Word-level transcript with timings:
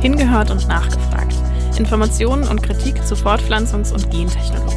Hingehört 0.00 0.50
und 0.50 0.66
nachgefragt. 0.66 1.34
Informationen 1.78 2.48
und 2.48 2.62
Kritik 2.62 3.06
zu 3.06 3.14
Fortpflanzungs- 3.14 3.92
und 3.92 4.10
Gentechnologie. 4.10 4.76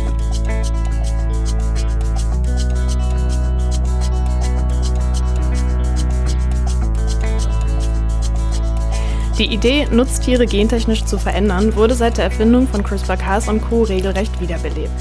Die 9.39 9.52
Idee, 9.52 9.88
Nutztiere 9.91 10.46
gentechnisch 10.46 11.05
zu 11.05 11.18
verändern, 11.18 11.76
wurde 11.76 11.96
seit 11.96 12.18
der 12.18 12.26
Erfindung 12.26 12.68
von 12.68 12.84
CRISPR-Cas 12.84 13.48
und 13.48 13.62
Co. 13.62 13.84
regelrecht 13.84 14.40
wiederbelebt. 14.40 14.92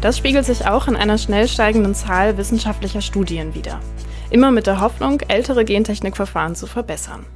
Das 0.00 0.16
spiegelt 0.16 0.46
sich 0.46 0.66
auch 0.66 0.88
in 0.88 0.96
einer 0.96 1.18
schnell 1.18 1.46
steigenden 1.46 1.94
Zahl 1.94 2.38
wissenschaftlicher 2.38 3.02
Studien 3.02 3.54
wider. 3.54 3.78
Immer 4.30 4.50
mit 4.50 4.66
der 4.66 4.80
Hoffnung, 4.80 5.20
ältere 5.28 5.64
Gentechnikverfahren 5.64 6.54
zu 6.54 6.66
verbessern. 6.66 7.26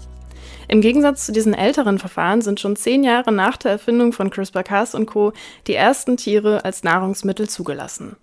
Im 0.69 0.81
Gegensatz 0.81 1.27
zu 1.27 1.33
diesen 1.33 1.55
älteren 1.55 1.99
Verfahren 1.99 2.43
sind 2.43 2.61
schon 2.61 2.77
zehn 2.77 3.05
Jahre 3.05 3.33
nach 3.33 3.57
der 3.57 3.73
Erfindung 3.73 4.13
von 4.13 4.31
CRISPR-Cas 4.31 4.95
und 4.95 5.07
Co. 5.07 5.33
die 5.67 5.75
ersten 5.75 6.17
Tiere 6.17 6.65
als 6.65 6.83
Nahrungsmittel 6.83 7.49
zugelassen. 7.49 8.17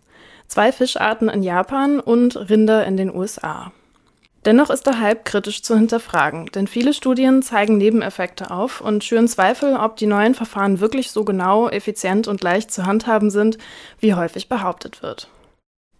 Zwei 0.47 0.71
Fischarten 0.71 1.29
in 1.29 1.41
Japan 1.41 1.99
und 1.99 2.49
Rinder 2.49 2.85
in 2.85 2.97
den 2.97 3.13
USA. 3.15 3.71
Dennoch 4.45 4.69
ist 4.69 4.85
der 4.85 4.99
Hype 4.99 5.23
kritisch 5.23 5.63
zu 5.63 5.75
hinterfragen, 5.77 6.47
denn 6.47 6.67
viele 6.67 6.93
Studien 6.93 7.41
zeigen 7.41 7.77
Nebeneffekte 7.77 8.51
auf 8.51 8.81
und 8.81 9.03
schüren 9.05 9.29
Zweifel, 9.29 9.77
ob 9.77 9.95
die 9.95 10.05
neuen 10.05 10.35
Verfahren 10.35 10.81
wirklich 10.81 11.11
so 11.11 11.23
genau, 11.23 11.69
effizient 11.69 12.27
und 12.27 12.43
leicht 12.43 12.69
zu 12.69 12.85
handhaben 12.85 13.29
sind, 13.29 13.57
wie 13.99 14.15
häufig 14.15 14.49
behauptet 14.49 15.01
wird. 15.01 15.29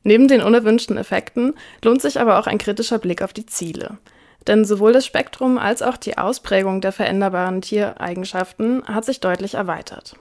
Neben 0.04 0.28
den 0.28 0.42
unerwünschten 0.42 0.98
Effekten 0.98 1.54
lohnt 1.84 2.02
sich 2.02 2.20
aber 2.20 2.38
auch 2.38 2.48
ein 2.48 2.58
kritischer 2.58 3.00
Blick 3.00 3.22
auf 3.22 3.32
die 3.32 3.46
Ziele. 3.46 3.98
Denn 4.48 4.66
sowohl 4.66 4.94
das 4.94 5.06
Spektrum 5.06 5.58
als 5.58 5.82
auch 5.82 5.98
die 5.98 6.18
Ausprägung 6.18 6.82
der 6.82 6.92
veränderbaren 6.92 7.62
Tiereigenschaften 7.62 8.84
hat 8.86 9.06
sich 9.06 9.20
deutlich 9.20 9.54
erweitert. 9.54 10.16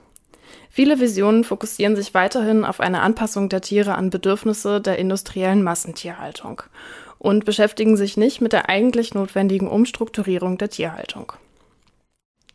Viele 0.69 0.99
Visionen 0.99 1.43
fokussieren 1.43 1.95
sich 1.95 2.13
weiterhin 2.13 2.65
auf 2.65 2.79
eine 2.79 3.01
Anpassung 3.01 3.49
der 3.49 3.61
Tiere 3.61 3.95
an 3.95 4.09
Bedürfnisse 4.09 4.81
der 4.81 4.97
industriellen 4.97 5.61
Massentierhaltung 5.61 6.63
und 7.19 7.45
beschäftigen 7.45 7.95
sich 7.95 8.17
nicht 8.17 8.41
mit 8.41 8.53
der 8.53 8.69
eigentlich 8.69 9.13
notwendigen 9.13 9.67
Umstrukturierung 9.67 10.57
der 10.57 10.69
Tierhaltung. 10.69 11.33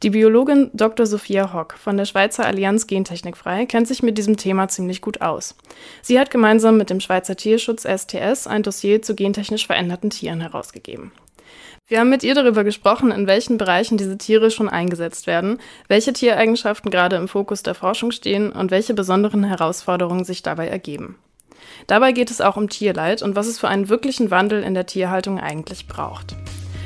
Die 0.02 0.10
Biologin 0.10 0.70
Dr. 0.74 1.06
Sophia 1.06 1.52
Hock 1.52 1.74
von 1.74 1.96
der 1.96 2.04
Schweizer 2.04 2.46
Allianz 2.46 2.86
Gentechnikfrei 2.86 3.66
kennt 3.66 3.88
sich 3.88 4.02
mit 4.02 4.16
diesem 4.16 4.36
Thema 4.36 4.68
ziemlich 4.68 5.00
gut 5.00 5.20
aus. 5.22 5.56
Sie 6.02 6.20
hat 6.20 6.30
gemeinsam 6.30 6.76
mit 6.76 6.90
dem 6.90 7.00
Schweizer 7.00 7.34
Tierschutz 7.34 7.82
STS 7.84 8.46
ein 8.46 8.62
Dossier 8.62 9.02
zu 9.02 9.16
gentechnisch 9.16 9.66
veränderten 9.66 10.10
Tieren 10.10 10.40
herausgegeben. 10.40 11.10
Wir 11.90 12.00
haben 12.00 12.10
mit 12.10 12.22
ihr 12.22 12.34
darüber 12.34 12.64
gesprochen, 12.64 13.10
in 13.10 13.26
welchen 13.26 13.56
Bereichen 13.56 13.96
diese 13.96 14.18
Tiere 14.18 14.50
schon 14.50 14.68
eingesetzt 14.68 15.26
werden, 15.26 15.58
welche 15.88 16.12
Tiereigenschaften 16.12 16.90
gerade 16.90 17.16
im 17.16 17.28
Fokus 17.28 17.62
der 17.62 17.74
Forschung 17.74 18.10
stehen 18.10 18.52
und 18.52 18.70
welche 18.70 18.92
besonderen 18.92 19.42
Herausforderungen 19.42 20.24
sich 20.24 20.42
dabei 20.42 20.68
ergeben. 20.68 21.16
Dabei 21.86 22.12
geht 22.12 22.30
es 22.30 22.42
auch 22.42 22.58
um 22.58 22.68
Tierleid 22.68 23.22
und 23.22 23.36
was 23.36 23.46
es 23.46 23.58
für 23.58 23.68
einen 23.68 23.88
wirklichen 23.88 24.30
Wandel 24.30 24.62
in 24.64 24.74
der 24.74 24.84
Tierhaltung 24.84 25.40
eigentlich 25.40 25.86
braucht. 25.86 26.36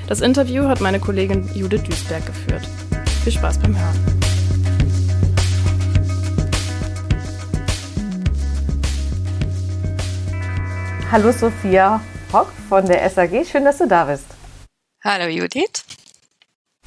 Das 0.06 0.20
Interview 0.20 0.68
hat 0.68 0.80
meine 0.80 1.00
Kollegin 1.00 1.50
Judith 1.52 1.82
Duisberg 1.82 2.24
geführt. 2.24 2.62
Viel 3.24 3.32
Spaß 3.32 3.58
beim 3.58 3.76
Hören. 3.76 3.98
Hallo 11.10 11.32
Sophia 11.32 12.00
Hock 12.32 12.52
von 12.68 12.86
der 12.86 13.10
SAG, 13.10 13.44
schön, 13.44 13.64
dass 13.64 13.78
du 13.78 13.88
da 13.88 14.04
bist. 14.04 14.31
Hallo 15.04 15.26
Judith. 15.26 15.82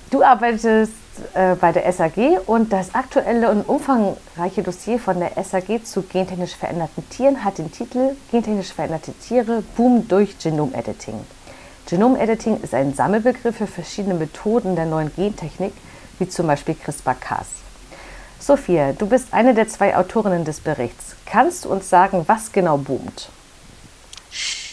Du 0.09 0.23
arbeitest 0.23 0.93
äh, 1.33 1.55
bei 1.55 1.73
der 1.73 1.91
SAG 1.91 2.39
und 2.45 2.71
das 2.71 2.95
aktuelle 2.95 3.51
und 3.51 3.67
umfangreiche 3.67 4.63
Dossier 4.63 4.99
von 4.99 5.19
der 5.19 5.31
SAG 5.43 5.83
zu 5.83 6.01
gentechnisch 6.01 6.55
veränderten 6.55 7.09
Tieren 7.09 7.43
hat 7.43 7.57
den 7.57 7.73
Titel 7.73 8.15
Gentechnisch 8.31 8.71
veränderte 8.71 9.11
Tiere 9.11 9.63
Boom 9.75 10.07
durch 10.07 10.39
Genomediting. 10.39 11.25
Genomediting 11.89 12.61
ist 12.61 12.73
ein 12.73 12.93
Sammelbegriff 12.93 13.57
für 13.57 13.67
verschiedene 13.67 14.13
Methoden 14.13 14.77
der 14.77 14.85
neuen 14.85 15.13
Gentechnik, 15.13 15.73
wie 16.17 16.29
zum 16.29 16.47
Beispiel 16.47 16.75
CRISPR-Cas. 16.75 17.47
Sophia, 18.39 18.93
du 18.93 19.07
bist 19.07 19.33
eine 19.33 19.53
der 19.53 19.67
zwei 19.67 19.97
Autorinnen 19.97 20.45
des 20.45 20.61
Berichts. 20.61 21.17
Kannst 21.25 21.65
du 21.65 21.69
uns 21.69 21.89
sagen, 21.89 22.23
was 22.27 22.53
genau 22.53 22.77
boomt? 22.77 23.27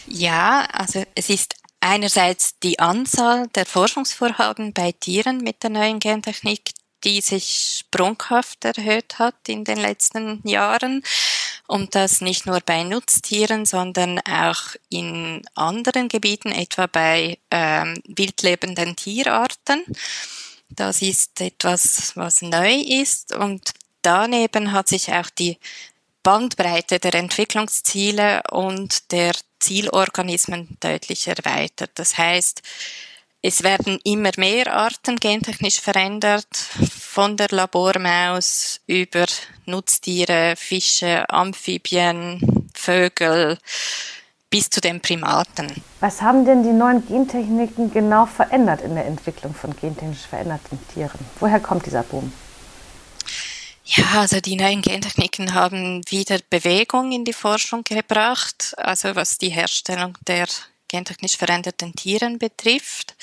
Ja, 0.07 0.65
also 0.73 1.03
es 1.17 1.29
ist 1.29 1.57
einerseits 1.83 2.59
die 2.61 2.79
Anzahl 2.79 3.49
der 3.49 3.67
Forschungsvorhaben 3.67 4.73
bei 4.73 4.93
Tieren 4.93 5.39
mit 5.39 5.63
der 5.63 5.71
neuen 5.71 5.99
Gentechnik, 5.99 6.71
die 7.05 7.21
sich 7.21 7.81
sprunghaft 7.81 8.65
erhöht 8.65 9.19
hat 9.19 9.35
in 9.49 9.65
den 9.65 9.79
letzten 9.79 10.41
Jahren. 10.47 11.03
Und 11.67 11.95
das 11.95 12.21
nicht 12.21 12.47
nur 12.47 12.61
bei 12.61 12.85
Nutztieren, 12.85 13.67
sondern 13.67 14.21
auch 14.21 14.77
in 14.89 15.43
anderen 15.55 16.09
Gebieten, 16.09 16.53
etwa 16.53 16.87
bei 16.87 17.39
ähm, 17.51 18.01
wildlebenden 18.07 18.95
Tierarten. 18.95 19.83
Das 20.69 21.03
ist 21.03 21.41
etwas, 21.41 22.13
was 22.15 22.43
neu 22.43 22.75
ist. 22.75 23.35
Und 23.35 23.73
daneben 24.03 24.73
hat 24.73 24.89
sich 24.89 25.13
auch 25.13 25.31
die 25.31 25.59
Bandbreite 26.23 26.99
der 26.99 27.15
Entwicklungsziele 27.15 28.43
und 28.51 29.11
der 29.13 29.33
Zielorganismen 29.59 30.77
deutlich 30.81 31.29
erweitert. 31.29 31.91
Das 31.95 32.19
heißt, 32.19 32.63
es 33.43 33.65
werden 33.65 33.99
immer 34.05 34.31
mehr 34.37 34.73
Arten 34.73 35.17
gentechnisch 35.17 35.81
verändert, 35.81 36.47
von 37.13 37.37
der 37.37 37.49
Labormaus 37.51 38.81
über 38.87 39.27
Nutztiere, 39.67 40.55
Fische, 40.57 41.29
Amphibien, 41.29 42.71
Vögel 42.73 43.59
bis 44.49 44.71
zu 44.71 44.81
den 44.81 45.01
Primaten. 45.01 45.83
Was 46.01 46.23
haben 46.23 46.45
denn 46.45 46.63
die 46.63 46.73
neuen 46.73 47.07
Gentechniken 47.07 47.93
genau 47.93 48.27
verändert 48.27 48.83
in 48.83 48.95
der 48.95 49.07
Entwicklung 49.07 49.55
von 49.55 49.75
gentechnisch 49.75 50.27
veränderten 50.29 50.79
Tieren? 50.93 51.19
Woher 51.41 51.59
kommt 51.59 51.87
dieser 51.87 52.03
Boom? 52.03 52.33
Ja, 53.95 54.21
also 54.21 54.41
die 54.41 54.57
neuen 54.57 54.81
Gentechniken 54.81 55.53
haben 55.53 56.01
wieder 56.09 56.39
Bewegung 56.49 57.13
in 57.13 57.27
die 57.27 57.35
Forschung 57.35 57.85
gebracht, 57.85 58.73
also 58.79 59.15
was 59.17 59.37
die 59.37 59.51
Herstellung 59.51 60.17
der 60.27 60.47
gentechnisch 60.89 61.37
veränderten 61.37 61.95
Tieren 61.95 62.39
betrifft. 62.39 63.15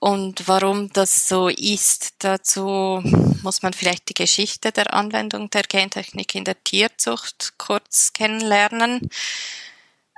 Und 0.00 0.48
warum 0.48 0.92
das 0.92 1.28
so 1.28 1.46
ist, 1.46 2.14
dazu 2.18 3.00
muss 3.42 3.62
man 3.62 3.74
vielleicht 3.74 4.08
die 4.08 4.14
Geschichte 4.14 4.72
der 4.72 4.92
Anwendung 4.92 5.50
der 5.50 5.62
Gentechnik 5.62 6.34
in 6.34 6.44
der 6.44 6.62
Tierzucht 6.64 7.54
kurz 7.56 8.12
kennenlernen. 8.12 9.08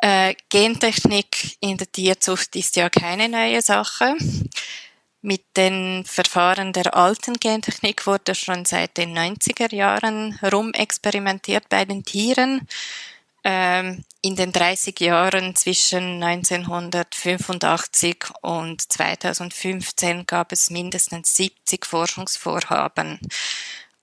Äh, 0.00 0.34
Gentechnik 0.48 1.58
in 1.60 1.76
der 1.76 1.92
Tierzucht 1.92 2.56
ist 2.56 2.76
ja 2.76 2.88
keine 2.88 3.28
neue 3.28 3.60
Sache. 3.60 4.16
Mit 5.28 5.44
den 5.58 6.06
Verfahren 6.06 6.72
der 6.72 6.96
alten 6.96 7.34
Gentechnik 7.34 8.06
wurde 8.06 8.34
schon 8.34 8.64
seit 8.64 8.96
den 8.96 9.14
90er 9.14 9.74
Jahren 9.74 10.38
rumexperimentiert 10.42 11.68
bei 11.68 11.84
den 11.84 12.02
Tieren. 12.02 12.66
Ähm, 13.44 14.04
in 14.22 14.36
den 14.36 14.52
30 14.52 14.98
Jahren 15.00 15.54
zwischen 15.54 16.22
1985 16.22 18.24
und 18.40 18.90
2015 18.90 20.24
gab 20.24 20.50
es 20.50 20.70
mindestens 20.70 21.36
70 21.36 21.84
Forschungsvorhaben 21.84 23.20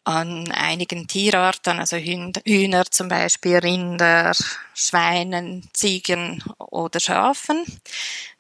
an 0.03 0.51
einigen 0.51 1.07
Tierarten, 1.07 1.79
also 1.79 1.97
Hühner 1.97 2.85
zum 2.85 3.07
Beispiel, 3.07 3.57
Rinder, 3.57 4.33
Schweinen, 4.75 5.67
Ziegen 5.73 6.43
oder 6.59 6.99
Schafen. 6.99 7.65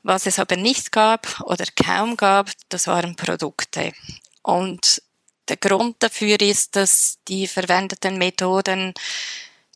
Was 0.05 0.27
es 0.27 0.37
aber 0.37 0.55
nicht 0.55 0.91
gab 0.91 1.41
oder 1.41 1.65
kaum 1.75 2.15
gab, 2.15 2.51
das 2.69 2.85
waren 2.85 3.15
Produkte. 3.15 3.91
Und 4.43 5.01
der 5.47 5.57
Grund 5.57 5.95
dafür 5.97 6.39
ist, 6.41 6.75
dass 6.75 7.17
die 7.27 7.47
verwendeten 7.47 8.19
Methoden 8.19 8.93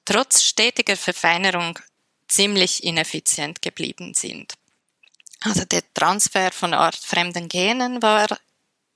trotz 0.06 0.44
stetiger 0.44 0.96
Verfeinerung 0.96 1.80
ziemlich 2.28 2.84
ineffizient 2.84 3.64
geblieben 3.64 4.14
sind. 4.14 4.54
Also 5.42 5.66
der 5.66 5.82
Transfer 5.96 6.52
von 6.52 6.76
artfremden 6.76 7.50
Genen 7.50 8.00
war 8.04 8.28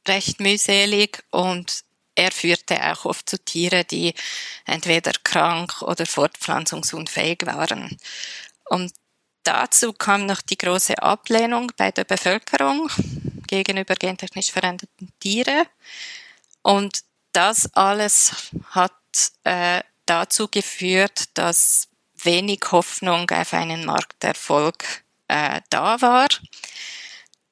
recht 0.07 0.39
mühselig 0.39 1.23
und 1.31 1.83
er 2.13 2.31
führte 2.31 2.91
auch 2.91 3.05
oft 3.05 3.27
zu 3.27 3.43
Tieren, 3.43 3.85
die 3.89 4.13
entweder 4.65 5.13
krank 5.23 5.81
oder 5.81 6.05
fortpflanzungsunfähig 6.05 7.39
waren. 7.47 7.97
Und 8.65 8.93
dazu 9.43 9.93
kam 9.93 10.25
noch 10.25 10.41
die 10.41 10.57
große 10.57 10.97
Ablehnung 11.01 11.71
bei 11.77 11.91
der 11.91 12.03
Bevölkerung 12.03 12.89
gegenüber 13.47 13.95
gentechnisch 13.95 14.51
veränderten 14.51 15.11
Tieren. 15.19 15.65
Und 16.61 17.03
das 17.33 17.73
alles 17.73 18.51
hat 18.71 18.93
äh, 19.43 19.81
dazu 20.05 20.47
geführt, 20.47 21.37
dass 21.37 21.87
wenig 22.15 22.61
Hoffnung 22.71 23.29
auf 23.29 23.53
einen 23.53 23.85
Markterfolg 23.85 25.03
äh, 25.27 25.61
da 25.69 26.01
war. 26.01 26.27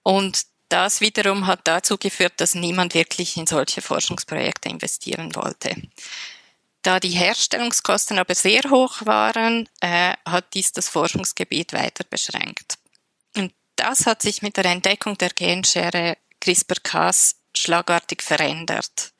Und 0.04 0.46
das 0.70 1.02
wiederum 1.02 1.48
hat 1.48 1.62
dazu 1.66 1.98
geführt, 1.98 2.34
dass 2.38 2.56
niemand 2.56 2.94
wirklich 2.94 3.36
in 3.36 3.46
solche 3.46 3.82
Forschungsprojekte 3.82 4.70
investieren 4.70 5.36
wollte. 5.36 5.76
Da 6.82 7.00
die 7.00 7.10
Herstellungskosten 7.10 8.18
aber 8.18 8.34
sehr 8.34 8.64
hoch 8.70 9.06
waren, 9.06 9.70
äh, 9.82 10.16
hat 10.26 10.54
dies 10.54 10.72
das 10.72 10.90
Forschungsgebiet 10.90 11.74
weiter 11.74 12.04
beschränkt. 12.04 12.78
Und 13.36 13.54
das 13.76 14.08
hat 14.08 14.22
sich 14.22 14.42
mit 14.42 14.58
der 14.58 14.66
Entdeckung 14.66 15.18
der 15.18 15.30
Genschere 15.30 16.18
CRISPR-Cas 16.40 17.36
schlagartig 17.56 18.24
verändert. 18.24 19.14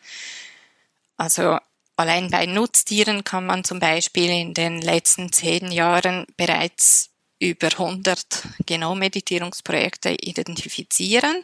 Also 1.18 1.60
allein 1.96 2.32
bei 2.32 2.48
Nutztieren 2.48 3.24
kann 3.24 3.46
man 3.46 3.64
zum 3.64 3.80
Beispiel 3.80 4.30
in 4.32 4.54
den 4.56 4.82
letzten 4.82 5.32
zehn 5.32 5.72
Jahren 5.72 6.26
bereits 6.38 7.10
über 7.40 7.68
100 7.68 8.26
Genommeditierungsprojekte 8.66 10.12
identifizieren. 10.12 11.42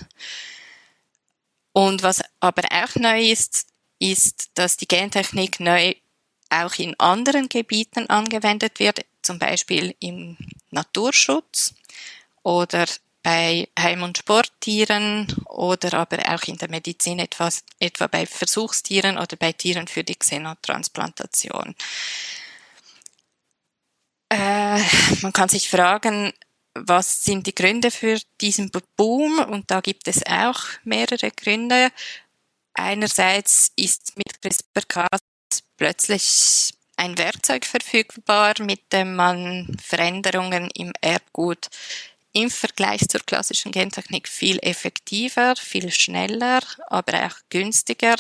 Und 1.74 2.02
was 2.02 2.22
aber 2.40 2.64
auch 2.72 2.96
neu 2.96 3.30
ist, 3.30 3.68
ist, 4.00 4.50
dass 4.56 4.78
die 4.78 4.88
Gentechnik 4.88 5.60
neu 5.60 5.94
auch 6.50 6.76
in 6.76 7.00
anderen 7.00 7.50
Gebieten 7.50 8.10
angewendet 8.10 8.80
wird, 8.80 9.06
zum 9.22 9.40
Beispiel 9.40 9.96
im 10.00 10.38
Naturschutz 10.72 11.74
oder 12.44 12.86
bei 13.24 13.68
Heim- 13.78 14.04
und 14.04 14.18
Sporttieren 14.18 15.28
oder 15.46 15.94
aber 15.96 16.20
auch 16.34 16.44
in 16.44 16.58
der 16.58 16.70
Medizin 16.70 17.20
etwa, 17.20 17.50
etwa 17.80 18.08
bei 18.08 18.26
Versuchstieren 18.26 19.18
oder 19.18 19.36
bei 19.36 19.52
Tieren 19.52 19.88
für 19.88 20.04
die 20.04 20.16
Xenotransplantation. 20.16 21.76
Äh, 24.30 24.80
man 25.22 25.34
kann 25.34 25.50
sich 25.50 25.70
fragen, 25.70 26.32
was 26.74 27.24
sind 27.24 27.48
die 27.48 27.56
Gründe 27.56 27.92
für 27.92 28.18
diesen 28.40 28.72
Boom? 28.96 29.40
Und 29.40 29.72
da 29.72 29.82
gibt 29.82 30.08
es 30.08 30.26
auch 30.26 30.62
mehrere 30.84 31.32
Gründe. 31.32 31.92
Einerseits 32.74 33.72
ist 33.76 34.16
mit 34.16 34.42
CRISPR-Cas 34.42 35.20
plötzlich 35.78 36.74
ein 36.96 37.18
Werkzeug 37.18 37.66
verfügbar, 37.66 38.56
mit 38.60 38.92
dem 38.92 39.16
man 39.16 39.78
Veränderungen 39.84 40.70
im 40.74 40.92
Erbgut 41.02 41.70
im 42.34 42.50
Vergleich 42.52 43.08
zur 43.08 43.22
klassischen 43.22 43.72
Gentechnik 43.72 44.28
viel 44.28 44.60
effektiver, 44.62 45.56
viel 45.56 45.92
schneller, 45.92 46.62
aber 46.88 47.26
auch 47.26 47.36
günstiger 47.50 48.16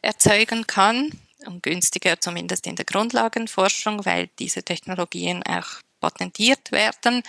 erzeugen 0.00 0.66
kann 0.66 1.10
und 1.46 1.62
günstiger 1.62 2.20
zumindest 2.20 2.66
in 2.66 2.76
der 2.76 2.84
Grundlagenforschung, 2.84 4.04
weil 4.04 4.28
diese 4.38 4.62
Technologien 4.62 5.42
auch 5.44 5.80
patentiert 6.00 6.72
werden 6.72 7.22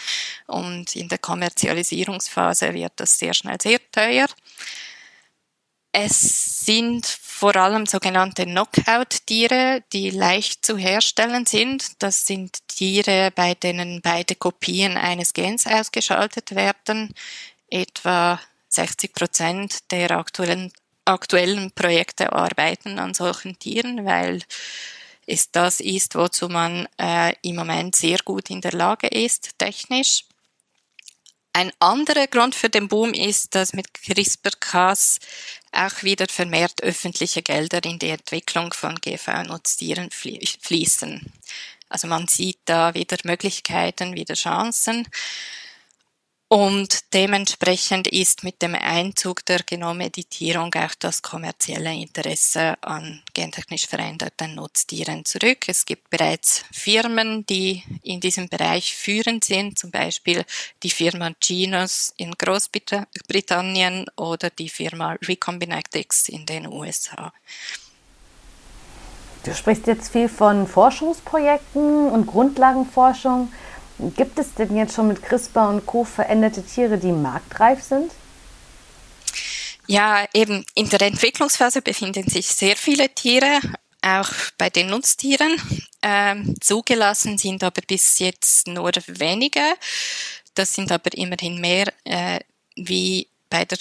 und 0.48 0.96
in 0.96 1.08
der 1.08 1.20
Kommerzialisierungsphase 1.20 2.74
wird 2.74 2.94
das 2.96 3.20
sehr 3.20 3.34
schnell 3.34 3.62
sehr 3.62 3.80
teuer. 3.92 4.28
Es 5.92 6.66
sind 6.66 7.06
vor 7.34 7.56
allem 7.56 7.88
sogenannte 7.88 8.46
Knockout-Tiere, 8.46 9.84
die 9.92 10.12
leicht 10.12 10.64
zu 10.64 10.78
herstellen 10.78 11.46
sind. 11.46 12.02
Das 12.02 12.28
sind 12.28 12.60
Tiere, 12.68 13.32
bei 13.36 13.56
denen 13.56 14.02
beide 14.02 14.36
Kopien 14.36 14.98
eines 14.98 15.34
Gens 15.34 15.66
ausgeschaltet 15.66 16.56
werden. 16.56 17.14
Etwa 17.70 18.40
60 18.70 19.14
Prozent 19.14 19.92
der 19.92 20.12
aktuellen, 20.12 20.72
aktuellen 21.06 21.72
Projekte 21.72 22.32
arbeiten 22.32 23.00
an 23.00 23.14
solchen 23.14 23.58
Tieren, 23.58 24.06
weil 24.06 24.42
es 25.26 25.50
das 25.52 25.80
ist, 25.80 26.16
wozu 26.16 26.50
man 26.50 26.88
äh, 27.00 27.34
im 27.42 27.56
Moment 27.56 27.96
sehr 27.96 28.20
gut 28.24 28.52
in 28.52 28.62
der 28.62 28.74
Lage 28.74 29.08
ist, 29.08 29.58
technisch. 29.58 30.26
Ein 31.52 31.72
anderer 31.80 32.28
Grund 32.28 32.56
für 32.56 32.70
den 32.70 32.88
Boom 32.88 33.14
ist, 33.14 33.54
dass 33.54 33.74
mit 33.74 33.94
CRISPR-Cas 33.94 35.20
auch 35.74 36.04
wieder 36.04 36.28
vermehrt 36.30 36.82
öffentliche 36.84 37.42
Gelder 37.42 37.84
in 37.84 38.00
die 38.00 38.10
Entwicklung 38.10 38.74
von 38.74 38.96
GV-Nutztieren 38.96 40.10
fließen. 40.12 41.34
Also 41.90 42.08
man 42.08 42.28
sieht 42.28 42.60
da 42.66 42.94
wieder 42.94 43.18
Möglichkeiten, 43.24 44.16
wieder 44.16 44.36
Chancen. 44.36 45.08
Und 46.54 47.16
dementsprechend 47.16 48.08
ist 48.08 48.44
mit 48.44 48.62
dem 48.62 48.76
Einzug 48.76 49.44
der 49.44 49.64
Genommeditierung 49.64 50.72
auch 50.76 50.94
das 51.00 51.24
kommerzielle 51.24 51.92
Interesse 51.96 52.76
an 52.82 53.24
gentechnisch 53.34 53.88
veränderten 53.88 54.54
Nutztieren 54.54 55.26
zurück. 55.26 55.68
Es 55.68 55.84
gibt 55.84 56.12
bereits 56.12 56.64
Firmen, 56.72 57.44
die 57.48 57.82
in 58.04 58.20
diesem 58.20 58.50
Bereich 58.50 58.96
führend 58.96 59.46
sind, 59.46 59.80
zum 59.80 59.90
Beispiel 59.90 60.46
die 60.84 60.92
Firma 60.92 61.32
Genus 61.40 62.14
in 62.18 62.34
Großbritannien 62.34 64.06
oder 64.16 64.52
die 64.52 64.70
Firma 64.70 65.18
Recombinetics 65.24 66.30
in 66.30 66.46
den 66.46 66.68
USA. 66.68 67.34
Du 69.44 69.56
sprichst 69.56 69.88
jetzt 69.88 70.12
viel 70.12 70.30
von 70.30 70.68
Forschungsprojekten 70.68 72.12
und 72.12 72.28
Grundlagenforschung. 72.28 73.52
Gibt 74.00 74.40
es 74.40 74.54
denn 74.56 74.76
jetzt 74.76 74.96
schon 74.96 75.08
mit 75.08 75.22
CRISPR 75.22 75.70
und 75.70 75.86
Co. 75.86 76.04
veränderte 76.04 76.64
Tiere, 76.64 76.98
die 76.98 77.12
marktreif 77.12 77.82
sind? 77.82 78.12
Ja, 79.88 80.26
eben 80.34 80.66
in 80.76 80.90
der 80.90 81.02
Entwicklungsphase 81.02 81.82
befinden 81.82 82.28
sich 82.30 82.48
sehr 82.48 82.76
viele 82.76 83.10
Tiere, 83.10 83.60
auch 84.02 84.30
bei 84.58 84.70
den 84.70 84.88
Nutztieren. 84.88 85.56
Ähm, 86.02 86.56
zugelassen 86.62 87.38
sind 87.38 87.64
aber 87.64 87.82
bis 87.86 88.20
jetzt 88.20 88.68
nur 88.68 88.92
wenige. 89.08 89.62
Das 90.56 90.74
sind 90.74 90.92
aber 90.92 91.14
immerhin 91.14 91.60
mehr 91.60 91.92
äh, 92.06 92.40
wie 92.76 93.28
bei 93.50 93.66
der 93.66 93.78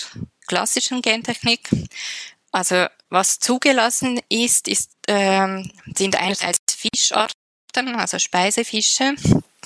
klassischen 0.46 1.02
Gentechnik. 1.02 1.68
Also 2.50 2.86
was 3.08 3.38
zugelassen 3.38 4.20
ist, 4.28 4.68
ist 4.68 4.90
ähm, 5.08 5.70
sind 5.96 6.16
einerseits 6.16 6.60
Fischarten, 6.74 7.94
also 7.96 8.18
Speisefische, 8.18 9.14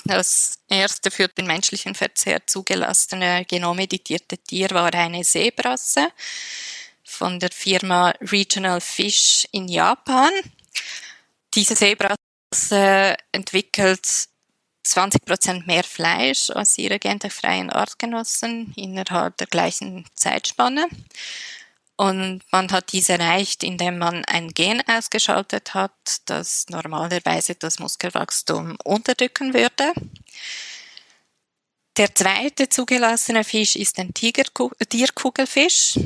das 0.07 0.59
erste 0.67 1.11
für 1.11 1.27
den 1.27 1.47
menschlichen 1.47 1.95
Verzehr 1.95 2.45
zugelassene 2.47 3.45
genomeditierte 3.45 4.37
Tier 4.37 4.69
war 4.71 4.93
eine 4.93 5.23
Seebrasse 5.23 6.07
von 7.03 7.39
der 7.39 7.51
Firma 7.51 8.13
Regional 8.21 8.81
Fish 8.81 9.47
in 9.51 9.67
Japan. 9.67 10.31
Diese 11.53 11.75
Seebrasse 11.75 13.15
entwickelt 13.31 14.27
20 14.83 15.25
Prozent 15.25 15.67
mehr 15.67 15.83
Fleisch 15.83 16.49
als 16.49 16.77
ihre 16.77 16.99
genderfreien 16.99 17.69
Artgenossen 17.69 18.73
innerhalb 18.75 19.37
der 19.37 19.47
gleichen 19.47 20.05
Zeitspanne. 20.15 20.87
Und 21.97 22.43
man 22.51 22.71
hat 22.71 22.91
dies 22.93 23.09
erreicht, 23.09 23.63
indem 23.63 23.97
man 23.97 24.23
ein 24.25 24.49
Gen 24.49 24.83
ausgeschaltet 24.87 25.73
hat, 25.73 25.91
das 26.25 26.67
normalerweise 26.69 27.55
das 27.55 27.79
Muskelwachstum 27.79 28.77
unterdrücken 28.83 29.55
würde. 29.55 29.93
Der 31.97 32.13
zweite 32.13 32.69
zugelassene 32.69 33.43
Fisch 33.43 33.75
ist 33.75 33.97
ein 33.97 34.13
Tierkugelfisch. 34.13 35.99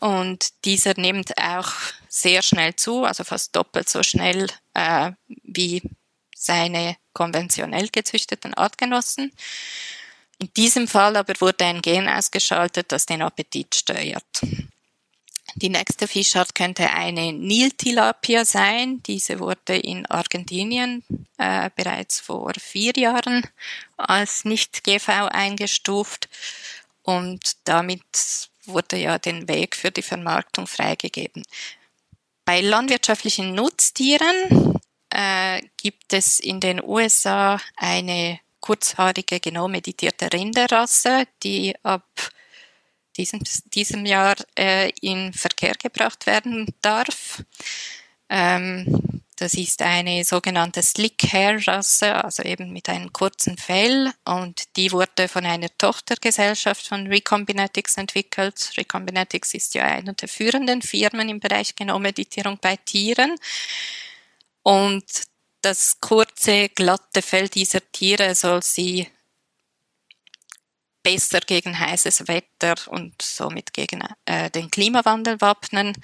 Und 0.00 0.64
dieser 0.64 0.94
nimmt 0.98 1.38
auch 1.38 1.70
sehr 2.08 2.42
schnell 2.42 2.74
zu, 2.74 3.04
also 3.04 3.22
fast 3.22 3.54
doppelt 3.54 3.88
so 3.88 4.02
schnell 4.02 4.48
äh, 4.74 5.12
wie 5.44 5.82
seine 6.34 6.96
konventionell 7.12 7.88
gezüchteten 7.88 8.54
Artgenossen. 8.54 9.32
In 10.38 10.52
diesem 10.56 10.88
Fall 10.88 11.16
aber 11.16 11.34
wurde 11.40 11.64
ein 11.66 11.82
Gen 11.82 12.08
ausgeschaltet, 12.08 12.90
das 12.90 13.06
den 13.06 13.22
Appetit 13.22 13.74
steuert. 13.76 14.24
Die 15.54 15.70
nächste 15.70 16.06
Fischart 16.06 16.54
könnte 16.54 16.90
eine 16.90 17.32
Niltilapia 17.32 18.44
sein. 18.44 19.02
Diese 19.02 19.40
wurde 19.40 19.76
in 19.76 20.06
Argentinien 20.06 21.02
äh, 21.38 21.70
bereits 21.74 22.20
vor 22.20 22.52
vier 22.60 22.92
Jahren 22.96 23.46
als 23.96 24.44
nicht 24.44 24.84
GV 24.84 25.28
eingestuft 25.30 26.28
und 27.02 27.56
damit 27.64 28.02
wurde 28.66 28.96
ja 28.98 29.18
den 29.18 29.48
Weg 29.48 29.74
für 29.74 29.90
die 29.90 30.02
Vermarktung 30.02 30.66
freigegeben. 30.66 31.42
Bei 32.44 32.60
landwirtschaftlichen 32.60 33.54
Nutztieren 33.54 34.78
äh, 35.10 35.62
gibt 35.76 36.12
es 36.12 36.40
in 36.40 36.60
den 36.60 36.82
USA 36.82 37.60
eine 37.76 38.40
kurzhaarige 38.60 39.40
genomeditierte 39.40 40.32
Rinderrasse, 40.32 41.24
die 41.42 41.74
ab 41.82 42.04
diesem, 43.18 43.40
diesem 43.74 44.06
Jahr 44.06 44.36
äh, 44.56 44.90
in 45.00 45.32
Verkehr 45.32 45.74
gebracht 45.74 46.26
werden 46.26 46.72
darf. 46.80 47.42
Ähm, 48.28 49.20
das 49.36 49.54
ist 49.54 49.82
eine 49.82 50.24
sogenannte 50.24 50.82
Slick 50.82 51.22
Hair 51.32 51.64
Rasse, 51.66 52.24
also 52.24 52.42
eben 52.42 52.72
mit 52.72 52.88
einem 52.88 53.12
kurzen 53.12 53.56
Fell 53.56 54.12
und 54.24 54.76
die 54.76 54.90
wurde 54.90 55.28
von 55.28 55.46
einer 55.46 55.68
Tochtergesellschaft 55.78 56.88
von 56.88 57.06
Recombinetics 57.06 57.98
entwickelt. 57.98 58.72
Recombinetics 58.76 59.54
ist 59.54 59.74
ja 59.74 59.84
eine 59.84 60.14
der 60.14 60.28
führenden 60.28 60.82
Firmen 60.82 61.28
im 61.28 61.38
Bereich 61.38 61.76
Genommeditierung 61.76 62.58
bei 62.60 62.76
Tieren 62.76 63.36
und 64.64 65.04
das 65.60 66.00
kurze, 66.00 66.68
glatte 66.68 67.22
Fell 67.22 67.48
dieser 67.48 67.80
Tiere 67.92 68.34
soll 68.34 68.62
sie 68.62 69.06
besser 71.08 71.40
gegen 71.40 71.78
heißes 71.78 72.28
Wetter 72.28 72.74
und 72.88 73.22
somit 73.22 73.72
gegen 73.72 74.02
äh, 74.26 74.50
den 74.50 74.70
Klimawandel 74.70 75.40
wappnen. 75.40 75.94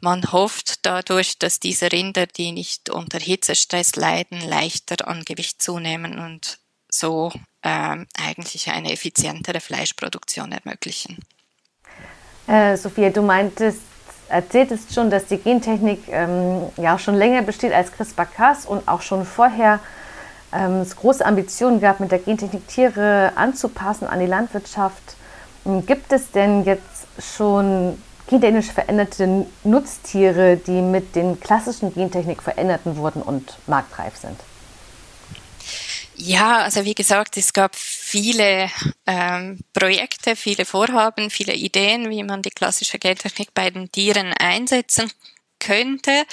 Man 0.00 0.32
hofft 0.32 0.86
dadurch, 0.86 1.38
dass 1.38 1.60
diese 1.60 1.92
Rinder, 1.92 2.26
die 2.26 2.52
nicht 2.52 2.88
unter 2.88 3.18
Hitzestress 3.18 3.94
leiden, 3.96 4.40
leichter 4.40 5.06
an 5.06 5.24
Gewicht 5.24 5.60
zunehmen 5.62 6.18
und 6.18 6.58
so 6.88 7.30
ähm, 7.62 8.06
eigentlich 8.18 8.70
eine 8.70 8.92
effizientere 8.92 9.60
Fleischproduktion 9.60 10.52
ermöglichen. 10.52 11.18
Äh, 12.46 12.76
Sophia, 12.78 13.10
du 13.10 13.22
meintest, 13.22 13.82
erzähltest 14.28 14.94
schon, 14.94 15.10
dass 15.10 15.26
die 15.26 15.36
Gentechnik 15.36 16.08
ähm, 16.08 16.70
ja 16.78 16.98
schon 16.98 17.16
länger 17.16 17.42
besteht 17.42 17.72
als 17.72 17.92
CRISPR-Cas 17.92 18.64
und 18.64 18.88
auch 18.88 19.02
schon 19.02 19.26
vorher 19.26 19.78
ähm, 20.52 20.80
es 20.80 20.96
große 20.96 21.24
Ambitionen 21.24 21.80
gab, 21.80 22.00
mit 22.00 22.10
der 22.10 22.18
Gentechnik 22.18 22.66
Tiere 22.68 23.32
anzupassen 23.36 24.06
an 24.06 24.20
die 24.20 24.26
Landwirtschaft. 24.26 25.16
Ähm, 25.64 25.84
gibt 25.86 26.12
es 26.12 26.30
denn 26.30 26.64
jetzt 26.64 27.06
schon 27.18 27.98
gentechnisch 28.26 28.70
veränderte 28.70 29.46
Nutztiere, 29.64 30.56
die 30.56 30.80
mit 30.80 31.14
den 31.14 31.38
klassischen 31.40 31.92
Gentechnik 31.92 32.42
veränderten 32.42 32.96
wurden 32.96 33.22
und 33.22 33.56
marktreif 33.66 34.16
sind? 34.16 34.38
Ja, 36.14 36.58
also 36.58 36.84
wie 36.84 36.94
gesagt, 36.94 37.36
es 37.36 37.52
gab 37.52 37.74
viele 37.74 38.70
ähm, 39.06 39.58
Projekte, 39.72 40.36
viele 40.36 40.64
Vorhaben, 40.64 41.30
viele 41.30 41.54
Ideen, 41.54 42.10
wie 42.10 42.22
man 42.22 42.42
die 42.42 42.50
klassische 42.50 42.98
Gentechnik 42.98 43.52
bei 43.54 43.70
den 43.70 43.90
Tieren 43.90 44.32
einsetzen 44.34 45.10
könnte. 45.58 46.24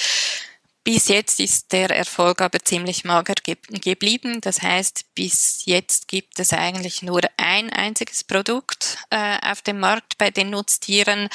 Bis 0.92 1.08
jetzt 1.08 1.40
ist 1.40 1.72
der 1.72 1.92
Erfolg 1.92 2.42
aber 2.42 2.64
ziemlich 2.64 3.06
mager 3.06 3.36
ge 3.44 3.58
geblieben. 3.80 4.42
Das 4.42 4.64
heißt, 4.64 5.14
bis 5.14 5.64
jetzt 5.66 6.08
gibt 6.08 6.40
es 6.40 6.52
eigentlich 6.52 7.04
nur 7.04 7.22
ein 7.38 7.72
einziges 7.72 8.24
Produkt 8.24 8.98
äh, 9.12 9.38
auf 9.52 9.62
dem 9.62 9.80
Markt 9.80 10.18
bei 10.18 10.32
den 10.32 10.50
Nutztieren. 10.50 11.30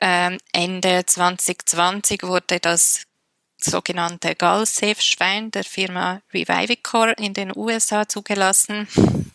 Ähm, 0.00 0.38
Ende 0.52 1.04
2020 1.04 2.22
wurde 2.22 2.60
das 2.60 3.02
sogenannte 3.60 4.36
Gallsafe-Schwein 4.36 5.50
der 5.50 5.64
Firma 5.64 6.22
Revivicor 6.32 7.18
in 7.18 7.34
den 7.34 7.50
USA 7.56 8.08
zugelassen. 8.08 8.86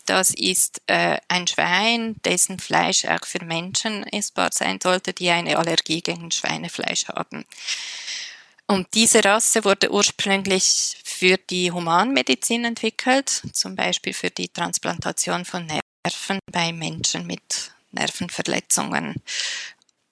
Das 0.06 0.30
ist 0.30 0.80
äh, 0.86 1.18
ein 1.28 1.46
Schwein, 1.46 2.16
dessen 2.24 2.58
Fleisch 2.58 3.04
auch 3.04 3.26
für 3.26 3.44
Menschen 3.44 4.04
essbar 4.04 4.48
sein 4.52 4.78
sollte, 4.82 5.12
die 5.12 5.28
eine 5.28 5.58
Allergie 5.58 6.00
gegen 6.00 6.30
Schweinefleisch 6.30 7.08
haben. 7.08 7.44
Und 8.66 8.88
diese 8.94 9.22
Rasse 9.22 9.64
wurde 9.64 9.92
ursprünglich 9.92 10.96
für 11.04 11.36
die 11.36 11.70
Humanmedizin 11.70 12.64
entwickelt, 12.64 13.42
zum 13.52 13.76
Beispiel 13.76 14.14
für 14.14 14.30
die 14.30 14.48
Transplantation 14.48 15.44
von 15.44 15.66
Nerven 15.66 16.38
bei 16.50 16.72
Menschen 16.72 17.26
mit 17.26 17.72
Nervenverletzungen. 17.92 19.22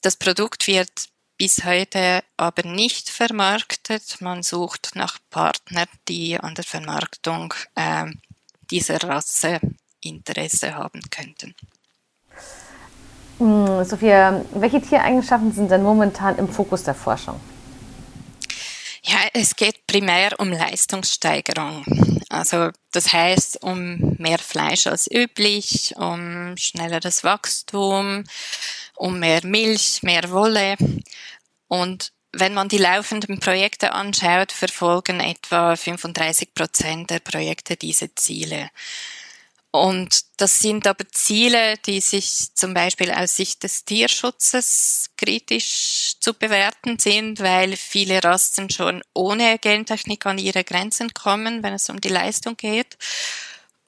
Das 0.03 0.17
Produkt 0.17 0.67
wird 0.67 1.09
bis 1.39 1.65
heute 1.65 2.23
aber 2.37 2.69
nicht 2.69 3.09
vermarktet. 3.09 4.21
Man 4.21 4.43
sucht 4.43 4.91
nach 4.95 5.19
Partnern, 5.31 5.89
die 6.07 6.39
an 6.39 6.55
der 6.55 6.65
Vermarktung 6.65 7.55
äh, 7.75 8.07
dieser 8.71 9.03
Rasse 9.03 9.61
Interesse 10.01 10.75
haben 10.75 11.01
könnten. 11.11 11.55
Hm, 13.39 13.85
Sophia, 13.85 14.45
welche 14.55 14.81
Tiereigenschaften 14.81 15.53
sind 15.53 15.71
denn 15.71 15.83
momentan 15.83 16.37
im 16.37 16.49
Fokus 16.49 16.85
der 16.85 16.95
Forschung? 16.95 17.41
Ja, 19.05 19.19
es 19.33 19.57
geht 19.57 19.87
primär 19.87 20.39
um 20.39 20.51
Leistungssteigerung. 20.53 21.85
Also 22.29 22.71
das 22.93 23.13
heißt 23.13 23.63
um 23.63 24.17
mehr 24.19 24.39
Fleisch 24.39 24.87
als 24.87 25.11
üblich, 25.11 25.95
um 25.97 26.57
schnelleres 26.57 27.25
Wachstum, 27.25 28.25
um 28.95 29.19
mehr 29.19 29.45
Milch, 29.45 30.03
mehr 30.03 30.31
Wolle. 30.31 30.77
Und 31.67 32.13
wenn 32.33 32.55
man 32.55 32.69
die 32.69 32.79
laufenden 32.79 33.41
Projekte 33.41 33.93
anschaut, 33.93 34.53
verfolgen 34.53 35.21
etwa 35.21 35.77
35 35.77 36.55
Prozent 36.55 37.11
der 37.11 37.19
Projekte 37.19 37.77
diese 37.77 38.15
Ziele. 38.15 38.71
Und 39.75 40.21
das 40.37 40.61
sind 40.61 40.87
aber 40.87 41.09
Ziele, 41.09 41.79
die 41.79 42.03
sich 42.03 42.55
zum 42.55 42.75
Beispiel 42.75 43.11
aus 43.11 43.37
Sicht 43.37 43.63
des 43.63 43.87
Tierschutzes 43.87 45.09
kritisch 45.17 46.13
zu 46.21 46.35
bewerten 46.35 46.99
sind, 46.99 47.41
weil 47.41 47.77
viele 47.77 48.23
Rassen 48.23 48.69
schon 48.69 49.03
ohne 49.15 49.59
Gentechnik 49.59 50.27
an 50.27 50.37
ihre 50.37 50.63
Grenzen 50.63 51.15
kommen, 51.15 51.63
wenn 51.63 51.73
es 51.73 51.89
um 51.89 52.03
die 52.03 52.11
Leistung 52.11 52.59
geht. 52.59 52.99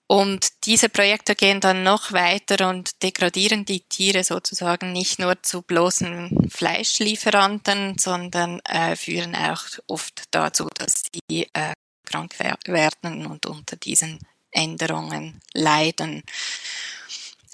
Und 0.06 0.64
diese 0.64 0.88
Projekte 0.88 1.34
gehen 1.34 1.60
dann 1.60 1.82
noch 1.82 2.12
weiter 2.12 2.70
und 2.70 3.02
degradieren 3.02 3.66
die 3.66 3.80
Tiere 3.80 4.24
sozusagen 4.24 4.92
nicht 4.92 5.18
nur 5.18 5.42
zu 5.42 5.60
bloßen 5.60 6.48
Fleischlieferanten, 6.50 7.98
sondern 7.98 8.60
äh, 8.60 8.96
führen 8.96 9.34
auch 9.34 9.64
oft 9.86 10.24
dazu, 10.30 10.68
dass 10.78 11.02
sie 11.12 11.48
äh, 11.52 11.72
krank 12.06 12.38
werden 12.38 13.26
und 13.26 13.44
unter 13.44 13.76
diesen 13.76 14.18
Änderungen 14.54 15.40
leiden. 15.52 16.22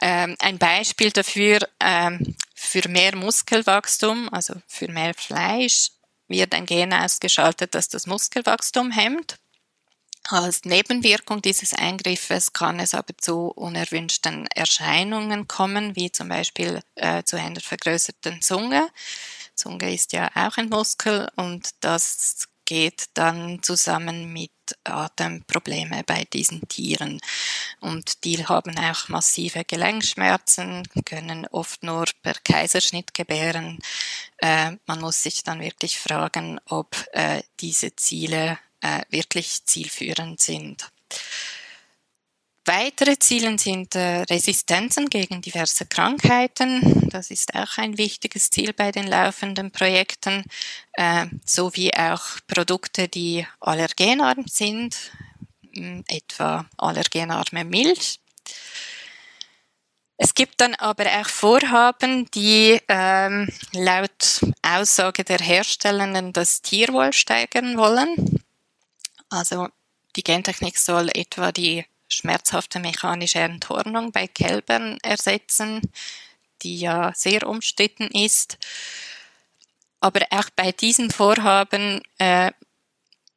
Ähm, 0.01 0.37
ein 0.39 0.59
Beispiel 0.59 1.11
dafür, 1.11 1.59
ähm, 1.81 2.37
für 2.55 2.89
mehr 2.89 3.17
Muskelwachstum, 3.17 4.33
also 4.33 4.55
für 4.67 4.89
mehr 4.89 5.15
Fleisch, 5.15 5.91
wird 6.29 6.55
ein 6.55 6.67
Gen 6.67 6.93
ausgeschaltet, 6.93 7.75
das 7.75 7.89
das 7.89 8.07
Muskelwachstum 8.07 8.91
hemmt. 8.93 9.37
Als 10.29 10.65
Nebenwirkung 10.65 11.43
dieses 11.43 11.75
Eingriffes 11.75 12.53
kann 12.53 12.79
es 12.79 12.95
aber 12.95 13.17
zu 13.19 13.49
unerwünschten 13.49 14.47
Erscheinungen 14.55 15.49
kommen, 15.49 15.97
wie 15.97 16.13
zum 16.13 16.29
Beispiel 16.29 16.81
äh, 16.95 17.25
zu 17.25 17.37
einer 17.37 17.61
vergrößerten 17.61 18.41
Zunge. 18.41 18.89
Zunge 19.55 19.93
ist 19.93 20.13
ja 20.13 20.31
auch 20.35 20.57
ein 20.57 20.69
Muskel 20.69 21.29
und 21.37 21.71
das 21.81 22.47
geht 22.71 23.07
dann 23.15 23.61
zusammen 23.65 24.33
mit 24.33 24.53
Atemprobleme 24.85 26.05
bei 26.07 26.25
diesen 26.33 26.69
Tieren. 26.69 27.21
Und 27.81 28.23
die 28.23 28.47
haben 28.47 28.79
auch 28.79 29.09
massive 29.09 29.65
Gelenkschmerzen, 29.65 30.87
können 31.05 31.49
oft 31.49 31.83
nur 31.83 32.05
per 32.23 32.35
Kaiserschnitt 32.35 33.13
gebären. 33.13 33.81
Äh, 34.37 34.77
man 34.87 35.01
muss 35.01 35.21
sich 35.21 35.43
dann 35.43 35.59
wirklich 35.61 35.99
fragen, 35.99 36.61
ob 36.69 36.95
äh, 37.11 37.43
diese 37.59 37.97
Ziele 37.97 38.57
äh, 38.83 39.01
wirklich 39.11 39.65
zielführend 39.65 40.41
sind. 40.41 40.93
Weitere 42.73 43.19
Ziele 43.19 43.59
sind 43.59 43.97
äh, 43.97 44.23
Resistenzen 44.31 45.11
gegen 45.11 45.43
diverse 45.43 45.87
Krankheiten. 45.87 47.09
Das 47.11 47.33
ist 47.33 47.53
auch 47.57 47.79
ein 47.79 47.99
wichtiges 47.99 48.49
Ziel 48.49 48.73
bei 48.73 48.93
den 48.93 49.09
laufenden 49.09 49.73
Projekten, 49.73 50.45
äh, 50.93 51.27
sowie 51.45 51.93
auch 51.95 52.23
Produkte, 52.47 53.09
die 53.09 53.45
allergenarm 53.59 54.45
sind, 54.47 54.97
etwa 56.07 56.65
allergenarme 56.77 57.65
Milch. 57.65 58.21
Es 60.17 60.33
gibt 60.33 60.61
dann 60.61 60.77
aber 60.77 61.07
auch 61.07 61.29
Vorhaben, 61.29 62.31
die 62.31 62.81
ähm, 62.87 63.49
laut 63.73 64.43
Aussage 64.63 65.25
der 65.25 65.41
Herstellenden 65.41 66.33
das 66.33 66.63
Tierwohl 66.63 67.13
steigern 67.13 67.77
wollen. 67.77 68.45
Also 69.29 69.67
die 70.15 70.23
Gentechnik 70.23 70.79
soll 70.79 71.09
etwa 71.09 71.51
die 71.51 71.85
schmerzhafte 72.11 72.81
mechanische 72.81 73.39
Enthornung 73.39 74.13
bei 74.13 74.27
Kälbern 74.27 74.99
ersetzen, 75.03 75.81
die 76.63 76.79
ja 76.79 77.13
sehr 77.15 77.49
umstritten 77.49 78.09
ist. 78.09 78.59
Aber 80.01 80.21
auch 80.31 80.51
bei 80.57 80.73
diesen 80.73 81.11
Vorhaben 81.11 82.03
äh, 82.19 82.53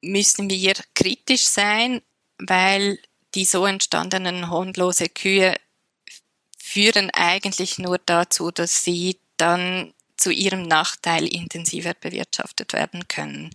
müssen 0.02 0.50
wir 0.50 0.74
kritisch 0.96 1.46
sein, 1.46 2.02
weil 2.38 3.00
die 3.36 3.46
so 3.46 3.66
entstandenen 3.66 4.50
hohnlose 4.50 5.10
Kühe 5.10 5.56
führen 6.58 7.10
eigentlich 7.12 7.80
nur 7.80 8.00
dazu, 8.00 8.52
dass 8.52 8.84
sie 8.84 9.20
dann 9.38 9.94
zu 10.18 10.32
ihrem 10.32 10.64
Nachteil 10.64 11.28
intensiver 11.28 11.94
bewirtschaftet 11.94 12.74
werden 12.74 13.08
können, 13.08 13.50